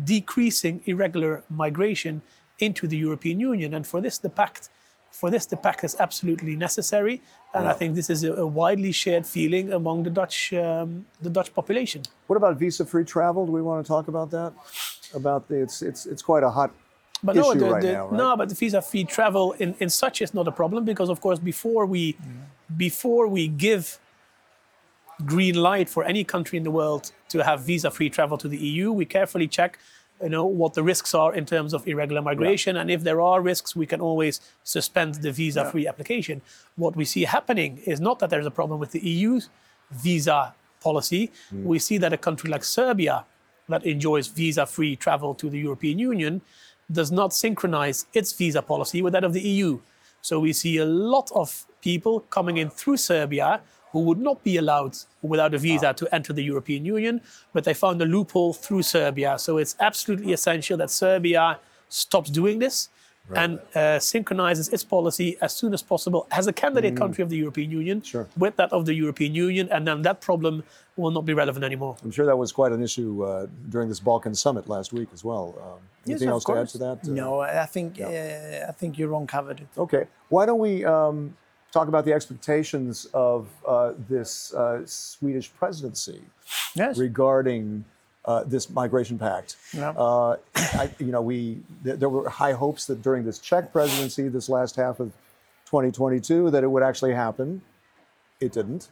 decreasing 0.04 0.82
irregular 0.86 1.44
migration 1.50 2.22
into 2.60 2.88
the 2.88 2.98
European 2.98 3.40
Union, 3.40 3.74
and 3.74 3.86
for 3.86 4.02
this 4.02 4.18
the 4.18 4.30
pact. 4.30 4.70
For 5.20 5.30
this, 5.32 5.46
the 5.46 5.56
pact 5.56 5.86
is 5.86 5.96
absolutely 6.06 6.58
necessary, 6.58 7.22
and 7.54 7.64
I 7.70 7.74
think 7.80 7.96
this 7.96 8.10
is 8.10 8.26
a, 8.26 8.34
a 8.34 8.46
widely 8.46 8.92
shared 8.92 9.26
feeling 9.26 9.72
among 9.72 10.04
the 10.04 10.10
Dutch, 10.10 10.52
um, 10.52 11.06
the 11.22 11.30
Dutch 11.30 11.54
population. 11.54 12.02
What 12.28 12.36
about 12.36 12.58
visa-free 12.58 13.06
travel? 13.06 13.46
Do 13.46 13.54
we 13.54 13.62
want 13.62 13.86
to 13.86 13.88
talk 13.88 14.10
about 14.10 14.30
that? 14.32 14.52
About 15.14 15.48
the 15.48 15.56
it's 15.66 15.82
it's 15.82 16.06
it's 16.06 16.22
quite 16.22 16.44
a 16.44 16.50
hot 16.50 16.72
But 17.24 17.38
issue 17.38 17.46
no, 17.46 17.54
the, 17.64 17.72
right 17.72 17.82
the- 17.82 17.94
now, 17.94 18.06
right? 18.08 18.18
no, 18.24 18.36
but 18.40 18.50
the 18.50 18.56
visa-free 18.56 19.06
travel 19.06 19.54
in, 19.64 19.70
in 19.84 19.90
such 19.90 20.22
is 20.22 20.34
not 20.34 20.46
a 20.50 20.52
problem 20.62 20.84
because, 20.92 21.10
of 21.10 21.22
course, 21.22 21.40
before 21.40 21.86
we 21.86 22.18
before 22.88 23.26
we 23.38 23.44
give 23.48 23.86
green 25.34 25.56
light 25.56 25.88
for 25.96 26.04
any 26.04 26.24
country 26.26 26.58
in 26.58 26.66
the 26.70 26.72
world 26.82 27.04
to 27.30 27.38
have 27.42 27.58
visa-free 27.62 28.10
travel 28.10 28.38
to 28.44 28.48
the 28.50 28.58
EU, 28.58 28.92
we 28.92 29.06
carefully 29.06 29.48
check, 29.48 29.80
you 30.22 30.30
know, 30.30 30.46
what 30.46 30.74
the 30.74 30.84
risks 30.84 31.14
are 31.14 31.34
in 31.34 31.46
terms 31.46 31.74
of 31.74 31.88
irregular 31.88 32.22
migration, 32.22 32.78
and 32.78 32.90
if 32.90 33.04
there 33.04 33.20
are 33.20 33.42
risks, 33.42 33.76
we 33.76 33.86
can 33.86 34.00
always 34.00 34.40
suspend 34.64 35.16
the 35.16 35.32
visa-free 35.32 35.88
application. 35.88 36.42
What 36.76 36.96
we 36.96 37.06
see 37.06 37.24
happening 37.24 37.80
is 37.86 38.00
not 38.00 38.20
that 38.20 38.30
there's 38.30 38.46
a 38.46 38.52
problem 38.52 38.80
with 38.80 38.92
the 38.92 39.00
EU's 39.00 39.50
visa 39.92 40.54
policy. 40.80 41.32
Hmm. 41.50 41.66
We 41.66 41.80
see 41.80 41.98
that 41.98 42.14
a 42.14 42.18
country 42.18 42.50
like 42.50 42.64
Serbia, 42.64 43.26
that 43.68 43.86
enjoys 43.86 44.28
visa-free 44.28 44.96
travel 44.98 45.34
to 45.36 45.50
the 45.50 45.60
European 45.60 46.00
Union, 46.00 46.42
does 46.92 47.12
not 47.12 47.34
synchronize 47.34 48.06
its 48.14 48.32
visa 48.34 48.62
policy 48.62 49.02
with 49.02 49.14
that 49.14 49.24
of 49.24 49.34
the 49.34 49.42
EU. 49.42 49.80
So 50.22 50.40
we 50.40 50.54
see 50.54 50.78
a 50.78 50.86
lot 50.86 51.32
of 51.36 51.66
people 51.82 52.22
coming 52.22 52.58
in 52.58 52.70
through 52.70 52.98
Serbia 52.98 53.62
who 53.96 54.02
would 54.02 54.20
not 54.20 54.44
be 54.44 54.58
allowed 54.58 54.94
without 55.22 55.54
a 55.54 55.58
visa 55.58 55.94
to 55.94 56.06
enter 56.14 56.34
the 56.34 56.44
European 56.44 56.84
Union, 56.84 57.22
but 57.54 57.64
they 57.64 57.74
found 57.74 58.02
a 58.02 58.06
loophole 58.06 58.52
through 58.52 58.84
Serbia. 58.84 59.40
So 59.40 59.58
it's 59.58 59.74
absolutely 59.80 60.34
essential 60.34 60.76
that 60.82 60.90
Serbia 60.92 61.60
stops 61.88 62.30
doing 62.30 62.60
this 62.60 62.90
and 63.34 63.58
uh, 63.74 63.98
synchronizes 63.98 64.68
its 64.76 64.84
policy 64.84 65.38
as 65.42 65.52
soon 65.54 65.74
as 65.74 65.82
possible 65.82 66.28
as 66.30 66.46
a 66.46 66.54
candidate 66.54 66.98
country 66.98 67.22
of 67.24 67.30
the 67.30 67.38
European 67.38 67.72
Union 67.72 68.02
Sure. 68.02 68.28
with 68.38 68.58
that 68.58 68.72
of 68.74 68.86
the 68.86 68.94
European 68.94 69.34
Union, 69.34 69.70
and 69.72 69.88
then 69.88 70.02
that 70.02 70.20
problem 70.20 70.64
will 70.98 71.12
not 71.18 71.26
be 71.26 71.34
relevant 71.34 71.64
anymore. 71.64 71.96
I'm 72.04 72.12
sure 72.12 72.26
that 72.26 72.38
was 72.38 72.52
quite 72.52 72.74
an 72.74 72.84
issue 72.84 73.24
uh, 73.24 73.48
during 73.70 73.88
this 73.88 74.02
Balkan 74.02 74.36
summit 74.36 74.68
last 74.68 74.92
week 74.92 75.08
as 75.14 75.24
well. 75.24 75.46
Um, 75.64 75.80
anything 76.06 76.28
of 76.28 76.34
else 76.34 76.44
to 76.44 76.54
add 76.62 76.68
to 76.76 76.78
that? 76.86 76.98
Uh, 77.08 77.12
No, 77.24 77.30
I 77.40 77.66
think 77.76 77.90
uh, 78.02 78.72
I 78.72 78.74
think 78.80 78.98
Jeroen 78.98 79.26
covered 79.36 79.60
it. 79.62 79.68
Okay. 79.86 80.04
Why 80.34 80.46
don't 80.46 80.60
we 80.60 80.74
um, 80.84 81.36
talk 81.76 81.88
about 81.90 82.06
the 82.06 82.14
expectations 82.14 83.06
of 83.14 83.48
uh, 83.68 83.92
this 84.10 84.54
uh, 84.54 84.82
Swedish 84.86 85.52
presidency 85.54 86.22
Yes. 86.74 86.98
regarding 86.98 87.84
uh, 88.24 88.44
this 88.46 88.70
migration 88.70 89.20
pact? 89.20 89.58
Yeah. 89.74 89.90
Uh, 89.90 90.38
I, 90.56 90.90
you 91.00 91.12
know, 91.16 91.22
we 91.22 91.60
th- 91.84 92.00
there 92.00 92.10
were 92.10 92.30
high 92.30 92.54
hopes 92.54 92.86
that 92.88 93.02
during 93.02 93.24
this 93.26 93.40
Czech 93.40 93.72
presidency, 93.74 94.30
this 94.30 94.48
last 94.50 94.76
half 94.78 95.00
of 95.00 95.10
2022, 95.66 96.50
that 96.52 96.64
it 96.64 96.68
would 96.68 96.84
actually 96.84 97.14
happen. 97.14 97.62
It 98.40 98.52
didn't. 98.54 98.88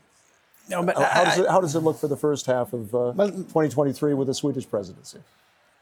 No, 0.69 0.83
but 0.83 0.95
How, 0.97 1.03
how 1.05 1.23
does 1.25 1.37
it, 1.39 1.49
how 1.49 1.61
does 1.61 1.75
it 1.75 1.79
look 1.87 1.97
for 1.99 2.07
the 2.07 2.17
first 2.17 2.45
half 2.45 2.73
of 2.73 2.93
uh, 2.93 3.13
Well- 3.15 3.29
2023 3.29 4.13
with 4.13 4.27
the 4.27 4.33
Swedish 4.33 4.69
presidency? 4.69 5.19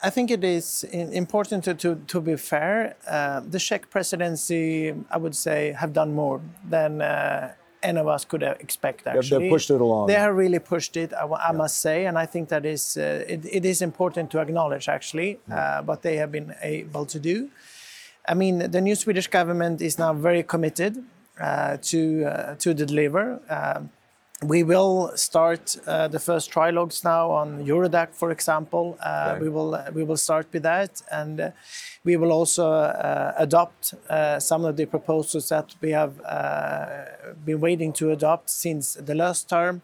I 0.03 0.09
think 0.09 0.31
it 0.31 0.43
is 0.43 0.83
important 0.83 1.63
to, 1.65 1.75
to, 1.75 1.95
to 2.07 2.21
be 2.21 2.35
fair. 2.35 2.95
Uh, 3.07 3.41
the 3.41 3.59
Czech 3.59 3.89
presidency, 3.89 4.93
I 5.11 5.17
would 5.17 5.35
say, 5.35 5.73
have 5.73 5.93
done 5.93 6.13
more 6.13 6.41
than 6.67 7.01
uh, 7.01 7.53
any 7.83 7.99
of 7.99 8.07
us 8.07 8.25
could 8.25 8.41
uh, 8.41 8.55
expect. 8.59 9.05
Actually, 9.05 9.49
pushed 9.49 9.69
it 9.69 9.79
along. 9.79 10.07
They 10.07 10.15
have 10.15 10.35
really 10.35 10.59
pushed 10.59 10.97
it. 10.97 11.13
I, 11.13 11.25
I 11.49 11.51
must 11.51 11.79
say, 11.79 12.05
and 12.05 12.17
I 12.17 12.25
think 12.25 12.49
that 12.49 12.65
is 12.65 12.97
uh, 12.97 13.25
it, 13.27 13.45
it 13.45 13.65
is 13.65 13.81
important 13.81 14.31
to 14.31 14.39
acknowledge 14.39 14.89
actually 14.89 15.39
uh, 15.51 15.83
what 15.83 16.01
they 16.01 16.17
have 16.17 16.31
been 16.31 16.55
able 16.61 17.05
to 17.05 17.19
do. 17.19 17.49
I 18.27 18.33
mean, 18.33 18.71
the 18.71 18.81
new 18.81 18.95
Swedish 18.95 19.27
government 19.27 19.81
is 19.81 19.97
now 19.99 20.13
very 20.13 20.43
committed 20.43 21.03
uh, 21.39 21.77
to 21.83 22.25
uh, 22.25 22.55
to 22.55 22.73
deliver. 22.73 23.39
We 24.43 24.63
will 24.63 25.11
start 25.15 25.77
uh, 25.85 26.07
the 26.07 26.19
first 26.19 26.49
trilogues 26.49 27.03
now 27.03 27.29
on 27.29 27.63
Eurodac, 27.63 28.15
for 28.15 28.31
example. 28.31 28.97
Uh, 28.99 29.33
Okay. 29.33 29.41
We 29.43 29.49
will 29.49 29.75
uh, 29.75 29.91
we 29.93 30.03
will 30.03 30.17
start 30.17 30.47
with 30.51 30.63
that, 30.63 31.01
and 31.11 31.39
uh, 31.39 31.51
we 32.03 32.17
will 32.17 32.31
also 32.31 32.71
uh, 32.71 33.33
adopt 33.37 33.93
uh, 34.09 34.39
some 34.39 34.65
of 34.65 34.77
the 34.77 34.85
proposals 34.87 35.49
that 35.49 35.75
we 35.81 35.91
have 35.91 36.13
been 37.45 37.59
waiting 37.59 37.93
to 37.93 38.11
adopt 38.11 38.49
since 38.49 38.95
the 38.95 39.13
last 39.13 39.47
term. 39.47 39.81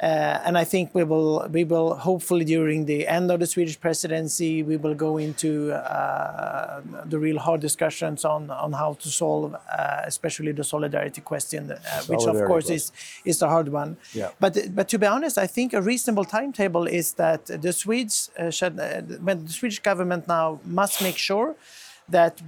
Uh, 0.00 0.40
and 0.44 0.56
I 0.56 0.62
think 0.62 0.94
we 0.94 1.02
will 1.02 1.48
we 1.50 1.64
will 1.64 1.96
hopefully 1.96 2.44
during 2.44 2.84
the 2.84 3.08
end 3.08 3.32
of 3.32 3.40
the 3.40 3.46
Swedish 3.46 3.80
presidency 3.80 4.62
we 4.62 4.76
will 4.76 4.94
go 4.94 5.18
into 5.18 5.72
uh, 5.72 6.80
the 7.04 7.18
real 7.18 7.38
hard 7.40 7.60
discussions 7.60 8.24
on 8.24 8.48
on 8.50 8.72
how 8.72 8.92
to 8.94 9.08
solve 9.08 9.54
uh, 9.54 10.02
especially 10.04 10.52
the 10.52 10.62
solidarity 10.62 11.20
question, 11.20 11.72
uh, 11.72 12.02
which 12.06 12.24
of 12.26 12.36
course 12.46 12.70
is 12.70 12.92
is 13.24 13.40
the 13.40 13.48
hard 13.48 13.68
one. 13.70 13.96
Yeah. 14.12 14.30
But 14.38 14.72
but 14.72 14.88
to 14.90 14.98
be 15.00 15.06
honest, 15.06 15.36
I 15.36 15.48
think 15.48 15.72
a 15.72 15.82
reasonable 15.82 16.24
timetable 16.24 16.86
is 16.86 17.14
that 17.14 17.46
the 17.46 17.72
Swedes 17.72 18.30
uh, 18.38 18.50
should, 18.50 18.78
uh, 18.78 19.02
when 19.26 19.46
the 19.46 19.52
Swedish 19.52 19.80
government 19.80 20.28
now 20.28 20.60
must 20.64 21.02
make 21.02 21.16
sure 21.16 21.48
that 21.48 21.56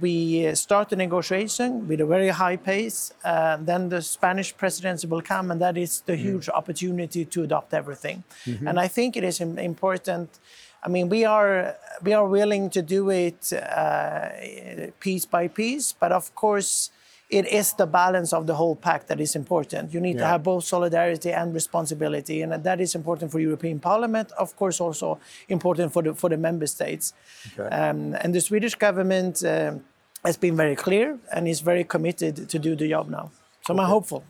we 0.01 0.47
uh, 0.47 0.55
start 0.55 0.89
the 0.89 0.95
negotiation 0.95 1.87
with 1.87 2.01
a 2.01 2.05
very 2.05 2.29
high 2.29 2.57
pace. 2.57 3.13
Uh, 3.23 3.57
then 3.57 3.89
the 3.89 4.01
Spanish 4.01 4.55
presidency 4.57 5.07
will 5.07 5.21
come, 5.21 5.51
and 5.51 5.61
that 5.61 5.77
is 5.77 6.01
the 6.01 6.15
huge 6.15 6.49
opportunity 6.49 7.25
to 7.25 7.43
adopt 7.43 7.73
everything. 7.73 8.23
And 8.67 8.79
I 8.79 8.87
think 8.87 9.15
it 9.17 9.23
is 9.23 9.39
important. 9.41 10.39
I 10.83 10.89
mean, 10.89 11.09
we 11.09 11.25
are 11.25 11.75
we 12.01 12.13
are 12.13 12.27
willing 12.27 12.69
to 12.71 12.81
do 12.81 13.09
it 13.11 13.53
uh, 13.53 14.29
piece 14.99 15.25
by 15.25 15.47
piece, 15.47 15.93
but 15.93 16.11
of 16.11 16.33
course, 16.35 16.89
it 17.31 17.47
is 17.47 17.73
the 17.73 17.87
balance 17.87 18.33
of 18.33 18.45
the 18.45 18.53
whole 18.53 18.75
pact 18.75 19.07
that 19.07 19.19
is 19.21 19.35
important. 19.35 19.93
You 19.93 20.01
need 20.01 20.17
to 20.17 20.25
have 20.25 20.43
both 20.43 20.65
solidarity 20.65 21.31
and 21.31 21.53
responsibility, 21.53 22.41
and 22.41 22.51
that 22.63 22.81
is 22.81 22.93
important 22.93 23.31
for 23.31 23.39
European 23.39 23.79
Parliament. 23.79 24.31
Of 24.37 24.55
course, 24.57 24.81
also 24.81 25.17
important 25.47 25.93
for 25.93 26.03
the 26.03 26.13
for 26.13 26.29
the 26.29 26.37
member 26.37 26.67
states. 26.67 27.13
Okay. 27.57 27.73
Um, 27.75 28.15
and 28.21 28.35
the 28.35 28.41
Swedish 28.41 28.75
government 28.75 29.43
um 29.45 29.81
has 30.23 30.37
been 30.37 30.55
very 30.55 30.75
clear 30.75 31.17
and 31.33 31.47
is 31.47 31.61
very 31.61 31.83
committed 31.83 32.47
to 32.49 32.59
do 32.59 32.75
the 32.75 32.87
job 32.89 33.09
now. 33.09 33.31
So 33.65 33.73
I'm 33.73 33.89
hopeful. 33.89 34.23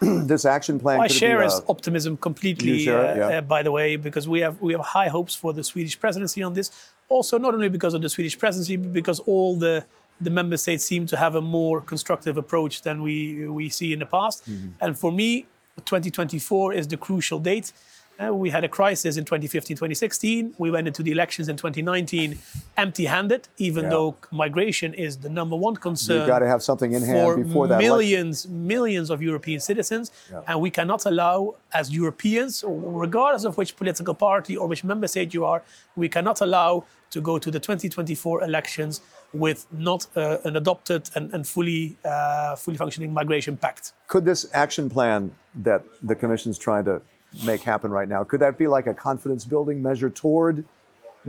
this 0.00 0.44
action 0.44 0.78
plan. 0.78 1.00
I 1.00 1.08
could 1.08 1.10
it 1.10 1.14
be 1.14 1.18
share 1.18 1.40
a- 1.40 1.44
his 1.44 1.60
optimism 1.68 2.16
completely. 2.16 2.84
Share 2.84 3.04
uh, 3.04 3.16
yeah. 3.16 3.38
uh, 3.38 3.40
by 3.40 3.62
the 3.62 3.72
way, 3.72 3.96
because 3.96 4.28
we 4.28 4.40
have 4.40 4.60
we 4.60 4.72
have 4.72 4.84
high 4.98 5.08
hopes 5.08 5.34
for 5.34 5.52
the 5.52 5.64
Swedish 5.64 5.98
presidency 5.98 6.42
on 6.42 6.54
this. 6.54 6.70
Also, 7.08 7.38
not 7.38 7.52
only 7.54 7.68
because 7.68 7.94
of 7.94 8.02
the 8.02 8.08
Swedish 8.08 8.38
presidency, 8.38 8.76
but 8.76 8.92
because 8.92 9.18
all 9.20 9.56
the 9.56 9.84
the 10.20 10.30
member 10.30 10.56
states 10.56 10.84
seem 10.84 11.06
to 11.06 11.16
have 11.16 11.34
a 11.34 11.40
more 11.42 11.80
constructive 11.80 12.36
approach 12.36 12.82
than 12.82 13.02
we 13.02 13.48
we 13.48 13.68
see 13.68 13.92
in 13.92 13.98
the 13.98 14.06
past. 14.06 14.44
Mm-hmm. 14.48 14.68
And 14.80 14.98
for 14.98 15.12
me, 15.12 15.46
2024 15.84 16.72
is 16.74 16.86
the 16.88 16.96
crucial 16.96 17.38
date 17.38 17.72
Uh, 18.18 18.32
we 18.32 18.48
had 18.48 18.64
a 18.64 18.68
crisis 18.68 19.18
in 19.18 19.24
2015, 19.26 19.76
2016. 19.76 20.54
We 20.56 20.70
went 20.70 20.86
into 20.88 21.02
the 21.02 21.12
elections 21.12 21.46
in 21.50 21.56
2019 21.56 22.38
empty-handed, 22.78 23.42
even 23.58 23.84
Yeah. 23.84 23.90
though 23.90 24.16
migration 24.30 24.94
is 24.94 25.18
the 25.18 25.28
number 25.28 25.54
one 25.68 25.76
concern. 25.76 26.16
You've 26.20 26.26
got 26.36 26.38
to 26.38 26.46
have 26.54 26.62
something 26.62 26.92
in 26.98 27.02
hand 27.02 27.20
for 27.26 27.36
before 27.44 27.66
that. 27.68 27.74
election. 27.74 27.88
millions, 27.92 28.48
millions 28.48 29.10
of 29.10 29.18
European 29.20 29.60
citizens, 29.60 30.10
Yeah. 30.32 30.48
and 30.48 30.56
we 30.62 30.70
cannot 30.70 31.04
allow, 31.04 31.38
as 31.80 31.84
Europeans, 32.02 32.64
regardless 33.06 33.44
of 33.44 33.52
which 33.58 33.76
political 33.76 34.14
party 34.14 34.56
or 34.56 34.66
which 34.66 34.82
member 34.92 35.08
state 35.08 35.30
you 35.36 35.44
are, 35.44 35.60
we 36.02 36.08
cannot 36.08 36.40
allow 36.40 36.84
to 37.14 37.20
go 37.20 37.34
to 37.38 37.50
the 37.50 37.60
2024 37.60 38.42
elections 38.42 39.00
with 39.32 39.66
not 39.72 40.06
uh, 40.16 40.38
an 40.44 40.56
adopted 40.56 41.10
and, 41.14 41.32
and 41.34 41.46
fully, 41.46 41.96
uh, 42.04 42.56
fully 42.56 42.76
functioning 42.76 43.12
migration 43.12 43.56
pact. 43.56 43.92
Could 44.08 44.24
this 44.24 44.46
action 44.52 44.88
plan 44.88 45.32
that 45.56 45.82
the 46.02 46.14
Commission's 46.14 46.58
trying 46.58 46.84
to 46.84 47.02
make 47.44 47.62
happen 47.62 47.90
right 47.90 48.08
now, 48.08 48.24
could 48.24 48.40
that 48.40 48.56
be 48.56 48.66
like 48.66 48.86
a 48.86 48.94
confidence 48.94 49.44
building 49.44 49.82
measure 49.82 50.10
toward 50.10 50.64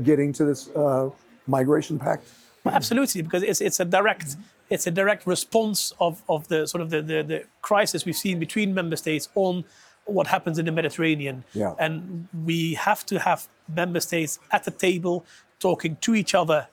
getting 0.03 0.31
to 0.33 0.45
this 0.45 0.69
uh, 0.69 1.09
migration 1.47 1.99
pact? 1.99 2.23
Well, 2.63 2.75
Absolutely, 2.75 3.21
because 3.21 3.43
it's, 3.43 3.61
it's 3.61 3.79
a 3.79 3.85
direct 3.85 4.35
it's 4.69 4.85
a 4.85 4.91
direct 4.91 5.25
response 5.25 5.93
of, 5.99 6.21
of 6.27 6.47
the 6.49 6.67
sort 6.67 6.81
of 6.81 6.89
the, 6.89 7.01
the, 7.01 7.23
the 7.23 7.43
crisis 7.61 8.03
we've 8.03 8.17
seen 8.17 8.37
between 8.37 8.73
member 8.73 8.97
states 8.97 9.29
on 9.35 9.63
what 10.03 10.27
happens 10.27 10.59
in 10.59 10.65
the 10.65 10.73
Mediterranean. 10.73 11.45
Yeah. 11.53 11.73
And 11.79 12.27
we 12.45 12.73
have 12.73 13.05
to 13.05 13.19
have 13.19 13.47
member 13.73 14.01
states 14.01 14.39
at 14.51 14.65
the 14.65 14.71
table 14.71 15.25
talking 15.59 15.95
to 16.01 16.15
each 16.15 16.35
other 16.35 16.67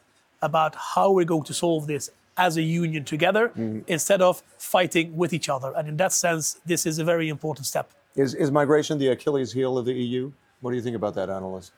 about 0.45 0.73
how 0.95 1.11
we're 1.17 1.31
going 1.35 1.45
to 1.45 1.55
solve 1.55 1.87
this 1.87 2.11
as 2.37 2.57
a 2.57 2.63
union 2.63 3.05
together 3.05 3.45
instead 3.87 4.21
of 4.21 4.43
fighting 4.59 5.17
with 5.17 5.33
each 5.33 5.49
other. 5.49 5.73
And 5.77 5.89
in 5.89 5.97
that 5.99 6.13
sense, 6.13 6.61
this 6.67 6.85
is 6.91 6.99
a 6.99 7.05
very 7.05 7.29
important 7.29 7.67
step. 7.67 7.87
Is, 8.17 8.35
is 8.35 8.51
migration 8.51 8.99
the 8.99 9.09
Achilles 9.09 9.53
heel 9.53 9.79
of 9.79 9.85
the 9.85 9.95
EU? 9.95 10.33
What 10.61 10.71
do 10.71 10.77
you 10.77 10.83
think 10.83 10.97
about 10.97 11.15
that, 11.17 11.29
analyst? 11.31 11.73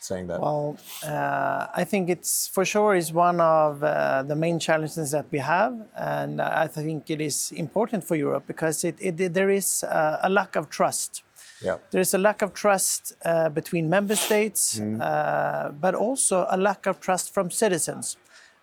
Saying 0.00 0.26
that. 0.28 0.40
Well, 0.40 0.78
uh, 1.06 1.66
I 1.74 1.84
think 1.84 2.08
it's 2.08 2.48
for 2.48 2.64
sure 2.64 2.94
is 2.94 3.12
one 3.12 3.38
of 3.40 3.84
uh, 3.84 4.22
the 4.22 4.34
main 4.34 4.58
challenges 4.58 5.10
that 5.10 5.26
we 5.30 5.38
have, 5.38 5.74
and 5.94 6.40
I 6.40 6.66
think 6.68 7.10
it 7.10 7.20
is 7.20 7.52
important 7.52 8.02
for 8.04 8.16
Europe 8.16 8.44
because 8.46 8.82
it, 8.82 8.96
it 8.98 9.34
there 9.34 9.50
is 9.50 9.84
uh, 9.84 10.18
a 10.22 10.30
lack 10.30 10.56
of 10.56 10.70
trust. 10.70 11.22
Yeah. 11.62 11.76
There 11.90 12.00
is 12.00 12.14
a 12.14 12.18
lack 12.18 12.42
of 12.42 12.52
trust 12.52 13.12
uh, 13.24 13.48
between 13.48 13.88
member 13.88 14.16
states, 14.16 14.80
uh, 14.80 15.70
but 15.80 15.94
also 15.94 16.46
a 16.50 16.56
lack 16.56 16.86
of 16.86 17.00
trust 17.00 17.34
from 17.34 17.50
citizens. 17.50 18.16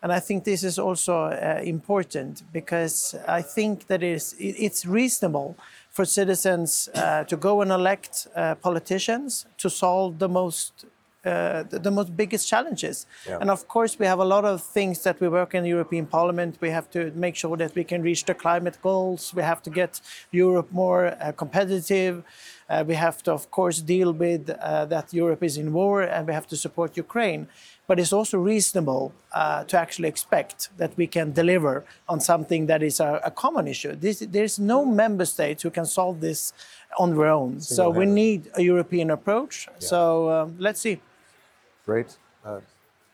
And 0.03 0.11
I 0.13 0.19
think 0.19 0.43
this 0.43 0.63
is 0.63 0.77
also 0.79 1.13
uh, 1.25 1.59
important 1.63 2.43
because 2.53 3.15
I 3.27 3.41
think 3.41 3.87
that 3.87 4.03
it 4.03 4.11
is, 4.15 4.33
it- 4.39 4.55
it's 4.65 4.85
reasonable 4.85 5.55
for 5.89 6.05
citizens 6.05 6.89
uh, 6.93 7.23
to 7.25 7.35
go 7.37 7.61
and 7.61 7.71
elect 7.71 8.27
uh, 8.35 8.55
politicians 8.55 9.45
to 9.57 9.69
solve 9.69 10.19
the 10.19 10.27
most 10.29 10.85
uh, 11.25 11.63
the, 11.71 11.79
the 11.79 11.91
most 11.91 12.15
biggest 12.15 12.47
challenges. 12.47 13.05
Yeah. 13.27 13.39
And 13.41 13.49
of 13.49 13.67
course, 13.67 13.99
we 13.99 14.05
have 14.05 14.19
a 14.19 14.23
lot 14.25 14.45
of 14.45 14.61
things 14.61 15.01
that 15.03 15.19
we 15.19 15.27
work 15.27 15.53
in 15.53 15.63
the 15.63 15.69
European 15.69 16.05
Parliament. 16.05 16.55
We 16.61 16.69
have 16.69 16.89
to 16.91 17.11
make 17.15 17.35
sure 17.35 17.57
that 17.57 17.75
we 17.75 17.83
can 17.83 18.01
reach 18.01 18.23
the 18.23 18.33
climate 18.33 18.77
goals. 18.81 19.33
We 19.33 19.41
have 19.43 19.61
to 19.63 19.69
get 19.69 19.99
Europe 20.31 20.69
more 20.71 21.07
uh, 21.07 21.33
competitive. 21.33 22.23
Uh, 22.69 22.83
we 22.85 22.95
have 22.95 23.23
to, 23.23 23.31
of 23.31 23.49
course, 23.49 23.81
deal 23.81 24.11
with 24.11 24.49
uh, 24.49 24.85
that 24.85 25.13
Europe 25.13 25.43
is 25.43 25.57
in 25.57 25.71
war 25.71 26.01
and 26.01 26.27
we 26.27 26.33
have 26.33 26.47
to 26.47 26.57
support 26.57 26.97
Ukraine. 26.97 27.47
But 27.87 27.99
it's 27.99 28.11
also 28.11 28.37
reasonable 28.37 29.13
uh, 29.31 29.63
to 29.65 29.79
actually 29.79 30.09
expect 30.09 30.69
that 30.77 30.91
we 30.97 31.07
can 31.07 31.31
deliver 31.31 31.85
on 32.09 32.19
something 32.19 32.65
that 32.67 32.83
is 32.83 32.99
a, 32.99 33.21
a 33.23 33.31
common 33.31 33.67
issue. 33.67 33.95
This, 33.95 34.19
there's 34.19 34.59
no 34.59 34.85
member 34.85 35.25
state 35.25 35.61
who 35.61 35.69
can 35.69 35.85
solve 35.85 36.19
this 36.19 36.51
on 36.99 37.15
their 37.15 37.27
own. 37.27 37.61
So 37.61 37.89
we 37.89 38.05
need 38.05 38.49
a 38.55 38.61
European 38.61 39.11
approach. 39.11 39.69
So 39.79 40.29
um, 40.29 40.55
let's 40.59 40.81
see. 40.81 40.99
Great. 41.85 42.17
Uh, 42.43 42.59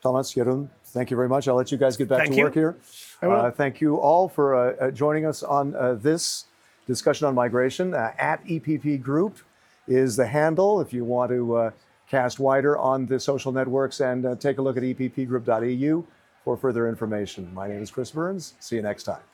Tomas, 0.02 0.34
Jeroen, 0.34 0.68
thank 0.86 1.10
you 1.10 1.16
very 1.16 1.28
much. 1.28 1.48
I'll 1.48 1.54
let 1.54 1.72
you 1.72 1.78
guys 1.78 1.96
get 1.96 2.08
back 2.08 2.18
Thank 2.18 2.32
to 2.32 2.36
you. 2.36 2.44
work 2.44 2.54
here. 2.54 2.76
will. 3.22 3.32
Uh, 3.32 3.50
thank 3.50 3.80
you 3.80 3.96
all 3.96 4.28
for 4.28 4.54
uh, 4.54 4.60
uh, 4.60 4.90
joining 4.90 5.24
us 5.24 5.42
on 5.42 5.74
uh, 5.74 5.94
this 5.94 6.44
discussion 6.86 7.26
on 7.26 7.34
migration. 7.34 7.94
Uh, 7.94 8.12
at 8.18 8.44
EPP 8.44 9.02
Group 9.02 9.38
is 9.86 10.16
the 10.16 10.26
handle 10.26 10.80
if 10.80 10.92
you 10.92 11.04
want 11.04 11.30
to 11.30 11.56
uh, 11.56 11.70
cast 12.08 12.38
wider 12.38 12.76
on 12.78 13.06
the 13.06 13.18
social 13.18 13.52
networks 13.52 14.00
and 14.00 14.26
uh, 14.26 14.34
take 14.36 14.58
a 14.58 14.62
look 14.62 14.76
at 14.76 14.82
eppgroup.eu 14.82 16.04
for 16.44 16.56
further 16.56 16.88
information. 16.88 17.52
My 17.54 17.68
name 17.68 17.82
is 17.82 17.90
Chris 17.90 18.10
Burns. 18.10 18.54
See 18.60 18.76
you 18.76 18.82
next 18.82 19.04
time. 19.04 19.33